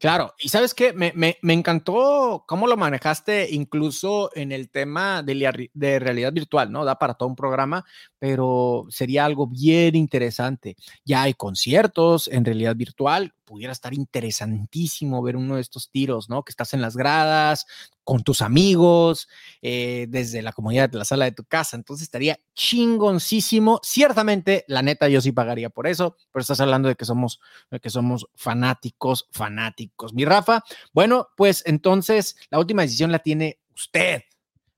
Claro, 0.00 0.34
y 0.38 0.48
sabes 0.48 0.74
qué, 0.74 0.92
me, 0.92 1.12
me, 1.14 1.38
me, 1.40 1.54
encantó 1.54 2.44
cómo 2.46 2.66
lo 2.66 2.76
manejaste 2.76 3.48
incluso 3.52 4.30
en 4.34 4.52
el 4.52 4.68
tema 4.68 5.22
de, 5.22 5.70
de, 5.72 5.98
realidad 5.98 6.32
virtual, 6.32 6.70
¿no? 6.70 6.84
Da 6.84 6.98
para 6.98 7.14
todo 7.14 7.28
un 7.28 7.36
programa, 7.36 7.84
pero 8.18 8.86
sería 8.90 9.24
algo 9.24 9.46
bien 9.46 9.94
interesante. 9.94 10.76
Ya 11.04 11.22
hay 11.22 11.34
conciertos 11.34 12.28
en 12.28 12.44
realidad 12.44 12.76
virtual, 12.76 13.32
pudiera 13.44 13.72
estar 13.72 13.94
interesantísimo 13.94 15.22
ver 15.22 15.36
uno 15.36 15.56
de 15.56 15.60
estos 15.60 15.90
tiros, 15.90 16.28
¿no? 16.28 16.42
Que 16.42 16.50
estás 16.50 16.74
en 16.74 16.80
las 16.80 16.96
gradas, 16.96 17.66
con 18.04 18.22
tus 18.22 18.42
amigos, 18.42 19.28
eh, 19.62 20.06
desde 20.08 20.42
la 20.42 20.52
comodidad 20.52 20.90
de 20.90 20.98
la 20.98 21.04
sala 21.04 21.24
de 21.24 21.32
tu 21.32 21.44
casa. 21.44 21.76
Entonces 21.76 22.04
estaría 22.04 22.38
chingoncísimo. 22.54 23.80
Ciertamente, 23.82 24.64
la 24.68 24.82
neta, 24.82 25.08
yo 25.08 25.20
sí 25.20 25.32
pagaría 25.32 25.70
por 25.70 25.86
eso, 25.86 26.16
pero 26.32 26.42
estás 26.42 26.60
hablando 26.60 26.88
de 26.88 26.96
que 26.96 27.04
somos, 27.04 27.40
de 27.70 27.80
que 27.80 27.90
somos 27.90 28.26
fanáticos, 28.34 29.28
fanáticos. 29.30 30.14
Mi 30.14 30.24
Rafa, 30.24 30.62
bueno, 30.92 31.28
pues 31.36 31.62
entonces 31.66 32.36
la 32.50 32.58
última 32.58 32.82
decisión 32.82 33.10
la 33.10 33.18
tiene 33.20 33.58
usted. 33.74 34.22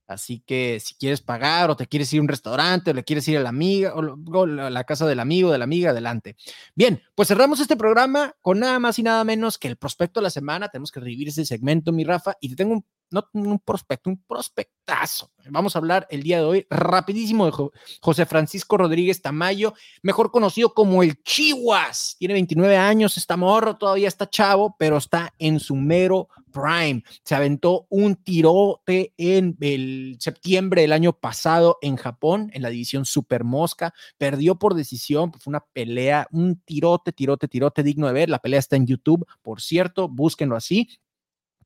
Así 0.07 0.42
que 0.47 0.79
si 0.81 0.95
quieres 0.95 1.21
pagar 1.21 1.71
o 1.71 1.77
te 1.77 1.87
quieres 1.87 2.12
ir 2.12 2.21
a 2.21 2.23
un 2.23 2.29
restaurante 2.29 2.90
o 2.90 2.95
le 2.95 3.05
quieres 3.05 3.27
ir 3.29 3.38
a 3.38 3.40
la 3.40 3.49
amiga 3.49 3.95
o 3.95 4.42
a 4.42 4.71
la 4.71 4.85
casa 4.85 5.07
del 5.07 5.21
amigo, 5.21 5.51
de 5.51 5.59
la 5.59 5.64
amiga, 5.64 5.90
adelante. 5.90 6.37
Bien, 6.75 7.03
pues 7.14 7.29
cerramos 7.29 7.61
este 7.61 7.77
programa 7.77 8.35
con 8.40 8.61
nada 8.61 8.79
más 8.79 8.99
y 8.99 9.03
nada 9.03 9.25
menos 9.25 9.59
que 9.59 9.69
el 9.69 9.77
prospecto 9.77 10.21
de 10.21 10.25
la 10.25 10.31
semana. 10.31 10.69
Tenemos 10.69 10.92
que 10.92 11.01
revivir 11.01 11.29
ese 11.29 11.45
segmento, 11.45 11.92
mi 11.92 12.05
Rafa, 12.05 12.35
y 12.40 12.51
te 12.51 12.57
tengo 12.57 12.75
un 12.75 12.85
no 13.11 13.29
un 13.33 13.59
prospecto, 13.59 14.11
un 14.11 14.23
prospectazo. 14.27 15.31
Vamos 15.49 15.77
a 15.77 15.79
hablar 15.79 16.07
el 16.11 16.23
día 16.23 16.38
de 16.38 16.45
hoy 16.45 16.66
rapidísimo 16.71 17.47
de 17.47 17.53
José 18.01 18.27
Francisco 18.27 18.77
Rodríguez 18.77 19.23
Tamayo, 19.23 19.75
mejor 20.03 20.31
conocido 20.31 20.75
como 20.75 21.03
el 21.03 21.23
Chihuas. 21.23 22.16
Tiene 22.19 22.35
29 22.35 22.77
años, 22.77 23.16
está 23.16 23.37
morro, 23.37 23.77
todavía 23.77 24.09
está 24.09 24.29
chavo, 24.29 24.75
pero 24.79 24.97
está 24.97 25.33
en 25.38 25.61
su 25.61 25.77
mero 25.77 26.29
prime. 26.53 27.03
Se 27.23 27.35
aventó 27.35 27.87
un 27.90 28.16
tirote 28.16 29.12
en 29.19 29.57
el 29.61 30.16
septiembre 30.19 30.83
del 30.83 30.92
año 30.92 31.12
pasado 31.12 31.79
en 31.83 31.97
Japón, 31.97 32.51
en 32.55 32.62
la 32.62 32.71
división 32.71 33.05
Super 33.05 33.45
Mosca. 33.45 33.92
Perdió 34.19 34.57
por 34.57 34.75
decisión, 34.75 35.33
fue 35.33 35.51
una 35.51 35.61
pelea, 35.61 36.27
un 36.33 36.61
tirote, 36.61 37.12
tirote, 37.12 37.47
tirote 37.47 37.83
digno 37.83 38.07
de 38.07 38.12
ver. 38.14 38.31
La 38.31 38.38
pelea 38.38 38.59
está 38.59 38.77
en 38.77 38.87
YouTube, 38.87 39.27
por 39.42 39.61
cierto, 39.61 40.09
búsquenlo 40.09 40.57
así. 40.57 40.88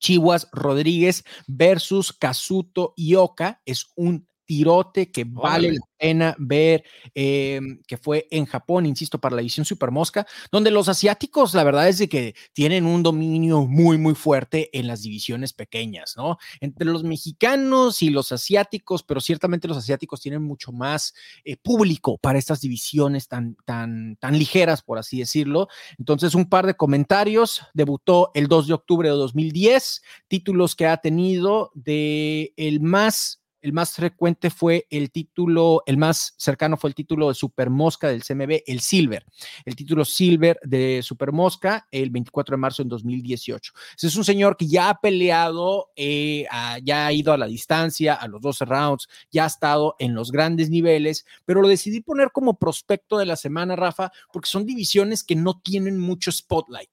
Chihuas 0.00 0.48
Rodríguez 0.52 1.24
versus 1.46 2.12
Kazuto 2.12 2.94
Ioka. 2.96 3.62
Es 3.64 3.92
un 3.94 4.26
tirote 4.50 5.12
que 5.12 5.22
vale 5.22 5.74
la 5.74 5.86
pena 5.96 6.34
ver, 6.36 6.82
em, 7.14 7.80
que 7.86 7.96
fue 7.96 8.26
en 8.32 8.46
Japón, 8.46 8.84
insisto, 8.84 9.20
para 9.20 9.36
la 9.36 9.42
edición 9.42 9.64
Super 9.64 9.92
Mosca, 9.92 10.26
donde 10.50 10.72
los 10.72 10.88
asiáticos, 10.88 11.54
la 11.54 11.62
verdad 11.62 11.88
es 11.88 11.98
de 11.98 12.08
que 12.08 12.34
tienen 12.52 12.84
un 12.84 13.04
dominio 13.04 13.64
muy, 13.64 13.96
muy 13.96 14.16
fuerte 14.16 14.76
en 14.76 14.88
las 14.88 15.02
divisiones 15.02 15.52
pequeñas, 15.52 16.14
¿no? 16.16 16.38
Entre 16.60 16.84
los 16.84 17.04
mexicanos 17.04 18.02
y 18.02 18.10
los 18.10 18.32
asiáticos, 18.32 19.04
pero 19.04 19.20
ciertamente 19.20 19.68
los 19.68 19.76
asiáticos 19.76 20.20
tienen 20.20 20.42
mucho 20.42 20.72
más 20.72 21.14
eh, 21.44 21.56
público 21.56 22.18
para 22.18 22.40
estas 22.40 22.60
divisiones 22.60 23.28
tan, 23.28 23.56
tan, 23.64 24.16
tan 24.16 24.36
ligeras, 24.36 24.82
por 24.82 24.98
así 24.98 25.20
decirlo. 25.20 25.68
Entonces, 25.96 26.34
un 26.34 26.48
par 26.48 26.66
de 26.66 26.74
comentarios. 26.74 27.62
Debutó 27.72 28.32
el 28.34 28.48
2 28.48 28.66
de 28.66 28.74
octubre 28.74 29.08
de 29.08 29.14
2010, 29.14 30.02
títulos 30.26 30.74
que 30.74 30.88
ha 30.88 30.96
tenido 30.96 31.70
de 31.74 32.52
el 32.56 32.80
más 32.80 33.39
el 33.62 33.72
más 33.72 33.92
frecuente 33.92 34.50
fue 34.50 34.86
el 34.90 35.10
título, 35.10 35.82
el 35.86 35.96
más 35.96 36.34
cercano 36.36 36.76
fue 36.76 36.90
el 36.90 36.94
título 36.94 37.28
de 37.28 37.34
Super 37.34 37.70
Mosca 37.70 38.08
del 38.08 38.22
CMB, 38.22 38.62
el 38.66 38.80
Silver. 38.80 39.24
El 39.64 39.76
título 39.76 40.04
Silver 40.04 40.58
de 40.62 41.00
Super 41.02 41.32
Mosca 41.32 41.86
el 41.90 42.10
24 42.10 42.54
de 42.54 42.60
marzo 42.60 42.82
en 42.82 42.88
2018. 42.88 43.72
Ese 43.96 44.06
es 44.06 44.16
un 44.16 44.24
señor 44.24 44.56
que 44.56 44.66
ya 44.66 44.90
ha 44.90 45.00
peleado, 45.00 45.90
eh, 45.96 46.46
ya 46.82 47.06
ha 47.06 47.12
ido 47.12 47.32
a 47.32 47.38
la 47.38 47.46
distancia, 47.46 48.14
a 48.14 48.28
los 48.28 48.40
12 48.40 48.64
rounds, 48.64 49.08
ya 49.30 49.44
ha 49.44 49.48
estado 49.48 49.96
en 49.98 50.14
los 50.14 50.32
grandes 50.32 50.70
niveles, 50.70 51.26
pero 51.44 51.62
lo 51.62 51.68
decidí 51.68 52.00
poner 52.00 52.30
como 52.32 52.58
prospecto 52.58 53.18
de 53.18 53.26
la 53.26 53.36
semana, 53.36 53.76
Rafa, 53.76 54.12
porque 54.32 54.48
son 54.48 54.66
divisiones 54.66 55.24
que 55.24 55.36
no 55.36 55.60
tienen 55.60 55.98
mucho 55.98 56.32
spotlight. 56.32 56.90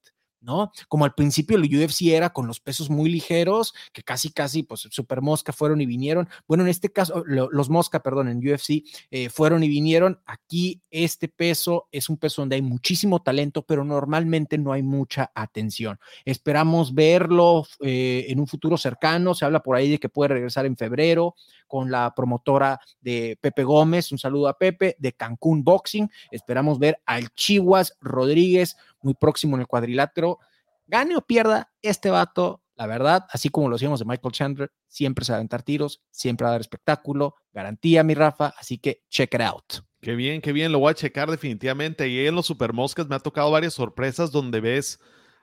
¿No? 0.48 0.72
Como 0.88 1.04
al 1.04 1.14
principio 1.14 1.58
el 1.58 1.64
UFC 1.66 2.04
era 2.04 2.30
con 2.30 2.48
los 2.48 2.62
pesos 2.62 2.90
muy 2.90 3.10
ligeros, 3.10 3.74
que 3.92 4.02
casi, 4.02 4.32
casi, 4.32 4.64
pues 4.64 4.88
Super 4.90 5.22
Mosca 5.22 5.52
fueron 5.52 5.82
y 5.82 5.86
vinieron. 5.86 6.30
Bueno, 6.48 6.64
en 6.64 6.70
este 6.70 6.90
caso, 6.90 7.22
los 7.26 7.70
Mosca, 7.70 8.02
perdón, 8.02 8.30
en 8.30 8.38
UFC 8.38 8.82
eh, 9.12 9.30
fueron 9.30 9.62
y 9.64 9.68
vinieron. 9.68 10.22
Aquí 10.26 10.82
este 10.90 11.28
peso 11.28 11.90
es 11.92 12.08
un 12.08 12.16
peso 12.16 12.42
donde 12.42 12.56
hay 12.56 12.62
muchísimo 12.62 13.22
talento, 13.22 13.64
pero 13.64 13.84
normalmente 13.84 14.58
no 14.58 14.72
hay 14.72 14.84
mucha 14.84 15.32
atención. 15.36 16.00
Esperamos 16.24 16.96
verlo 16.96 17.68
eh, 17.82 18.28
en 18.30 18.40
un 18.40 18.48
futuro 18.48 18.78
cercano. 18.78 19.36
Se 19.36 19.44
habla 19.44 19.62
por 19.62 19.76
ahí 19.76 19.92
de 19.92 20.00
que 20.00 20.08
puede 20.08 20.30
regresar 20.30 20.66
en 20.66 20.78
febrero 20.78 21.36
con 21.68 21.92
la 21.92 22.14
promotora 22.16 22.80
de 23.02 23.38
Pepe 23.42 23.66
Gómez. 23.66 24.14
Un 24.14 24.18
saludo 24.18 24.48
a 24.48 24.58
Pepe 24.58 24.96
de 24.98 25.12
Cancún 25.12 25.66
Boxing. 25.66 26.10
Esperamos 26.32 26.80
ver 26.80 27.02
al 27.06 27.30
Chihuas 27.32 27.98
Rodríguez 28.00 28.78
muy 29.02 29.14
próximo 29.14 29.56
en 29.56 29.62
el 29.62 29.68
cuadrilátero. 29.68 30.40
Gane 30.86 31.16
o 31.16 31.22
pierda, 31.22 31.72
este 31.82 32.10
vato, 32.10 32.64
la 32.76 32.88
verdad, 32.88 33.26
así 33.32 33.50
como 33.50 33.70
lo 33.70 33.76
hacíamos 33.76 34.00
de 34.00 34.06
Michael 34.06 34.32
Chandler, 34.32 34.72
siempre 34.88 35.26
se 35.26 35.32
va 35.32 35.36
a 35.36 35.40
aventar 35.40 35.64
tiros, 35.64 36.02
siempre 36.12 36.46
va 36.46 36.50
a 36.50 36.52
dar 36.54 36.62
espectáculo, 36.62 37.36
garantía, 37.52 38.04
mi 38.04 38.14
Rafa, 38.14 38.54
así 38.58 38.78
que 38.78 39.04
check 39.10 39.34
it 39.34 39.42
out. 39.42 39.74
Qué 40.00 40.16
bien, 40.16 40.42
qué 40.42 40.54
bien, 40.54 40.72
lo 40.72 40.80
voy 40.80 40.92
a 40.92 40.96
checar 40.96 41.30
definitivamente. 41.30 42.08
Y 42.08 42.26
en 42.26 42.36
los 42.36 42.46
Super 42.46 42.72
Moscas 42.72 43.08
me 43.08 43.16
ha 43.16 43.20
tocado 43.20 43.52
varias 43.52 43.74
sorpresas 43.74 44.32
donde 44.32 44.62
ves 44.62 45.00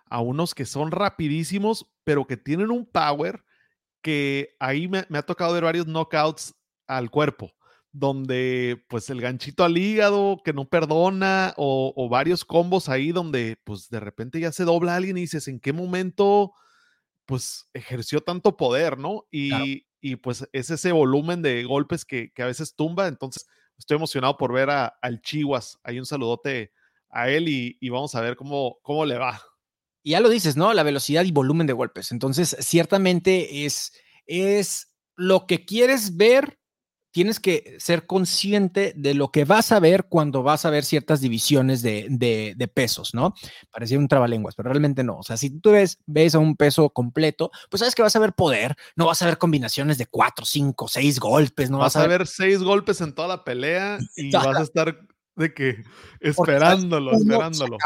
a 0.07 0.21
unos 0.21 0.55
que 0.55 0.65
son 0.65 0.91
rapidísimos, 0.91 1.91
pero 2.05 2.27
que 2.27 2.37
tienen 2.37 2.71
un 2.71 2.87
power 2.87 3.45
que 4.01 4.55
ahí 4.61 4.87
me 4.89 5.19
ha 5.19 5.23
tocado 5.23 5.55
ver 5.55 5.65
varios 5.65 5.87
knockouts 5.87 6.55
al 6.87 7.11
cuerpo 7.11 7.53
donde 7.95 8.85
pues 8.89 9.09
el 9.09 9.21
ganchito 9.21 9.63
al 9.63 9.79
hígado 9.79 10.43
que 10.45 10.53
no 10.53 10.69
perdona 10.69 11.55
o, 11.57 12.09
varios 12.11 12.45
combos 12.45 12.89
ahí 12.89 13.13
donde 13.13 13.57
pues 13.63 13.89
de 13.89 14.01
repente 14.01 14.41
ya 14.41 14.51
se 14.51 14.65
dobla 14.65 14.97
alguien 14.97 15.17
y 15.17 15.23
dices 15.23 15.47
en 15.47 15.61
qué 15.61 15.73
momento 15.73 16.53
pues 17.25 17.71
ejerció 17.73 18.21
tanto 18.21 18.57
poder, 18.57 18.99
¿no? 18.99 19.27
Y, 19.31 19.87
pues 20.17 20.47
es 20.53 20.69
ese 20.69 20.93
volumen 20.93 21.41
de 21.41 21.65
golpes 21.65 22.05
que, 22.05 22.31
a 22.37 22.45
veces 22.45 22.75
tumba, 22.75 23.07
entonces 23.07 23.47
estoy 23.79 23.97
emocionado 23.97 24.37
por 24.37 24.53
ver 24.53 24.69
a, 24.69 24.87
al 25.01 25.23
Chihuas, 25.23 25.79
hay 25.83 25.99
un 25.99 26.05
saludote 26.05 26.73
a 27.09 27.31
él 27.31 27.49
y, 27.49 27.79
y, 27.81 27.89
vamos 27.89 28.15
a 28.17 28.21
ver 28.21 28.37
cómo, 28.37 28.79
cómo 28.83 29.07
le 29.07 29.17
va. 29.17 29.41
Y 30.03 30.11
ya 30.11 30.21
lo 30.21 30.29
dices, 30.29 30.57
¿no? 30.57 30.75
La 30.75 30.83
velocidad 30.83 31.25
y 31.25 31.31
volumen 31.31 31.67
de 31.67 31.73
golpes, 31.73 32.11
entonces 32.11 32.57
ciertamente 32.59 33.65
es, 33.65 33.93
es 34.27 34.93
lo 35.15 35.47
que 35.47 35.65
quieres 35.65 36.17
ver 36.17 36.59
tienes 37.15 37.39
que 37.39 37.77
ser 37.79 38.07
consciente 38.07 38.93
de 38.97 39.15
lo 39.15 39.31
que 39.31 39.45
vas 39.45 39.71
a 39.71 39.79
ver 39.79 40.07
cuando 40.09 40.43
vas 40.43 40.65
a 40.65 40.71
ver 40.71 40.85
ciertas 40.85 41.21
divisiones 41.21 41.81
de, 41.81 42.71
pesos, 42.75 43.15
¿no? 43.15 43.35
Parecía 43.71 44.01
un 44.01 44.09
trabalenguas, 44.09 44.57
pero 44.57 44.71
realmente 44.71 45.05
no. 45.05 45.19
O 45.19 45.23
sea, 45.23 45.37
si 45.37 45.61
tú 45.61 45.71
ves, 45.71 46.01
ves 46.07 46.35
a 46.35 46.41
un 46.41 46.57
peso 46.57 46.91
completo, 46.91 47.53
pues 47.71 47.79
sabes 47.79 47.95
que 47.95 48.03
vas 48.03 48.17
a 48.17 48.19
ver 48.19 48.33
poder, 48.33 48.75
no 48.97 49.07
vas 49.07 49.23
a 49.23 49.27
ver 49.27 49.39
combinaciones 49.39 49.97
de 49.97 50.07
cuatro, 50.07 50.45
cinco, 50.45 50.89
seis 50.89 51.21
golpes, 51.21 51.71
no 51.71 51.79
vas, 51.79 51.95
a 51.95 52.05
ver 52.09 52.27
seis 52.27 52.59
golpes 52.59 53.01
en 53.01 53.15
toda 53.15 53.29
la 53.29 53.45
pelea 53.45 54.01
y 54.17 54.33
vas 54.33 54.57
a 54.59 54.63
estar 54.63 54.99
de 55.37 55.55
que 55.55 55.85
esperándolo, 56.19 57.13
esperándolo. 57.13 57.79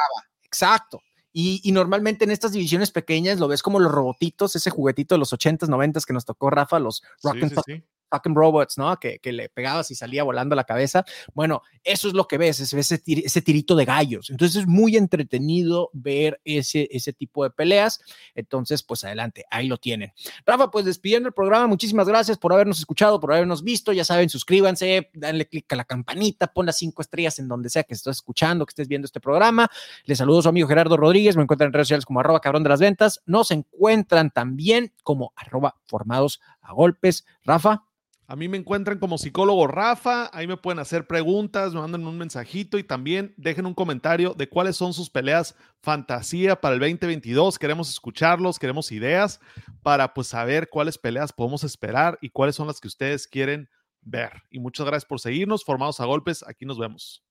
Exacto. 0.43 1.03
Y, 1.35 1.71
normalmente 1.71 2.25
en 2.25 2.31
estas 2.31 2.53
divisiones 2.53 2.91
pequeñas 2.93 3.38
lo 3.38 3.47
ves 3.47 3.62
como 3.62 3.79
los 3.79 3.93
robotitos, 3.93 4.57
ese 4.57 4.71
juguetito 4.71 5.14
de 5.14 5.19
los 5.19 5.35
80s, 5.35 5.69
90s 5.69 6.07
que 6.07 6.14
nos 6.14 6.25
tocó 6.25 6.49
Rafa, 6.49 6.79
los 6.79 7.03
Rock 7.23 7.43
and 7.43 7.83
fucking 8.11 8.35
robots, 8.35 8.79
¿no? 8.79 8.99
Que, 8.99 9.18
que, 9.18 9.33
le 9.33 9.49
pegabas 9.49 9.90
y 9.90 9.94
salía 9.94 10.25
volando 10.25 10.57
la 10.57 10.64
cabeza. 10.64 11.05
Bueno, 11.35 11.62
eso 11.85 12.09
es 12.09 12.14
lo 12.14 12.27
que 12.27 12.38
ves, 12.38 12.61
es 12.61 12.73
ese, 12.73 13.03
ese 13.07 13.42
tirito 13.42 13.77
de 13.77 13.85
gallos. 13.85 14.31
Entonces 14.31 14.62
es 14.62 14.66
muy 14.66 14.97
entretenido 14.97 15.90
ver 15.92 16.40
ese, 16.44 16.88
ese 16.90 17.12
tipo 17.12 17.44
de 17.44 17.51
peleas. 17.51 18.01
Entonces, 18.35 18.83
pues 18.83 19.05
adelante, 19.05 19.44
ahí 19.51 19.68
lo 19.68 19.79
tienen. 19.79 20.12
Rafa, 20.47 20.71
pues 20.71 20.85
despidiendo 20.85 21.29
el 21.29 21.35
programa, 21.35 21.66
muchísimas 21.66 22.09
gracias 22.09 22.38
por 22.38 22.53
habernos 22.53 22.79
escuchado, 22.79 23.21
por 23.21 23.33
habernos 23.33 23.62
visto. 23.62 23.92
Ya 23.92 24.05
saben, 24.05 24.29
suscríbanse, 24.29 25.11
denle 25.12 25.47
clic 25.47 25.73
a 25.73 25.77
la 25.77 25.85
campanita, 25.85 26.47
pon 26.49 26.66
las 26.66 26.79
cinco 26.79 27.03
estrellas 27.03 27.38
en 27.38 27.49
donde 27.49 27.71
sea 27.71 27.85
que 27.85 27.94
estés 27.94 28.16
escuchando, 28.16 28.64
que 28.66 28.71
estés 28.71 28.88
viendo 28.88 29.07
este 29.07 29.21
programa. 29.21 29.71
Les 30.05 30.18
saludo 30.18 30.40
a 30.40 30.42
su 30.42 30.49
amigo 30.49 30.68
Gerardo 30.68 30.97
Rodríguez, 30.97 31.37
me 31.37 31.42
encuentran 31.42 31.68
en 31.68 31.73
redes 31.73 31.88
sociales 31.88 32.07
como 32.07 32.21
arroba 32.21 32.40
cabrón 32.40 32.62
de 32.62 32.68
las 32.71 32.81
ventas. 32.81 33.21
Nos 33.27 33.51
encuentran 33.51 34.31
también 34.31 34.92
como 35.03 35.33
arroba 35.37 35.77
formados 35.87 36.40
a 36.61 36.73
golpes. 36.73 37.27
Rafa. 37.44 37.85
A 38.31 38.37
mí 38.37 38.47
me 38.47 38.59
encuentran 38.59 38.99
como 38.99 39.17
psicólogo 39.17 39.67
Rafa, 39.67 40.29
ahí 40.35 40.47
me 40.47 40.59
pueden 40.59 40.79
hacer 40.81 41.07
preguntas, 41.07 41.73
me 41.73 41.81
mandan 41.81 42.07
un 42.07 42.19
mensajito 42.19 42.77
y 42.77 42.85
también 42.85 43.33
dejen 43.38 43.64
un 43.64 43.73
comentario 43.73 44.35
de 44.35 44.51
cuáles 44.51 44.77
son 44.77 44.93
sus 44.93 45.09
peleas 45.09 45.57
fantasía 45.81 46.61
para 46.61 46.75
el 46.75 46.81
2022. 46.81 47.59
Queremos 47.59 47.88
escucharlos, 47.88 48.59
queremos 48.59 48.93
ideas 48.93 49.41
para 49.83 50.12
pues 50.12 50.27
saber 50.27 50.69
cuáles 50.69 50.99
peleas 50.99 51.33
podemos 51.33 51.64
esperar 51.64 52.19
y 52.21 52.29
cuáles 52.29 52.55
son 52.55 52.67
las 52.67 52.81
que 52.81 52.88
ustedes 52.88 53.27
quieren 53.27 53.71
ver. 54.03 54.43
Y 54.51 54.59
muchas 54.59 54.85
gracias 54.85 55.07
por 55.07 55.21
seguirnos, 55.21 55.64
formados 55.64 55.99
a 56.01 56.05
golpes, 56.05 56.45
aquí 56.47 56.67
nos 56.67 56.79
vemos. 56.79 57.25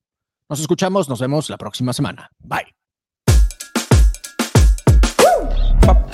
Nos 0.48 0.58
escuchamos, 0.58 1.08
nos 1.08 1.20
vemos 1.20 1.48
la 1.48 1.58
próxima 1.58 1.92
semana. 1.92 2.28
Bye. 2.40 2.74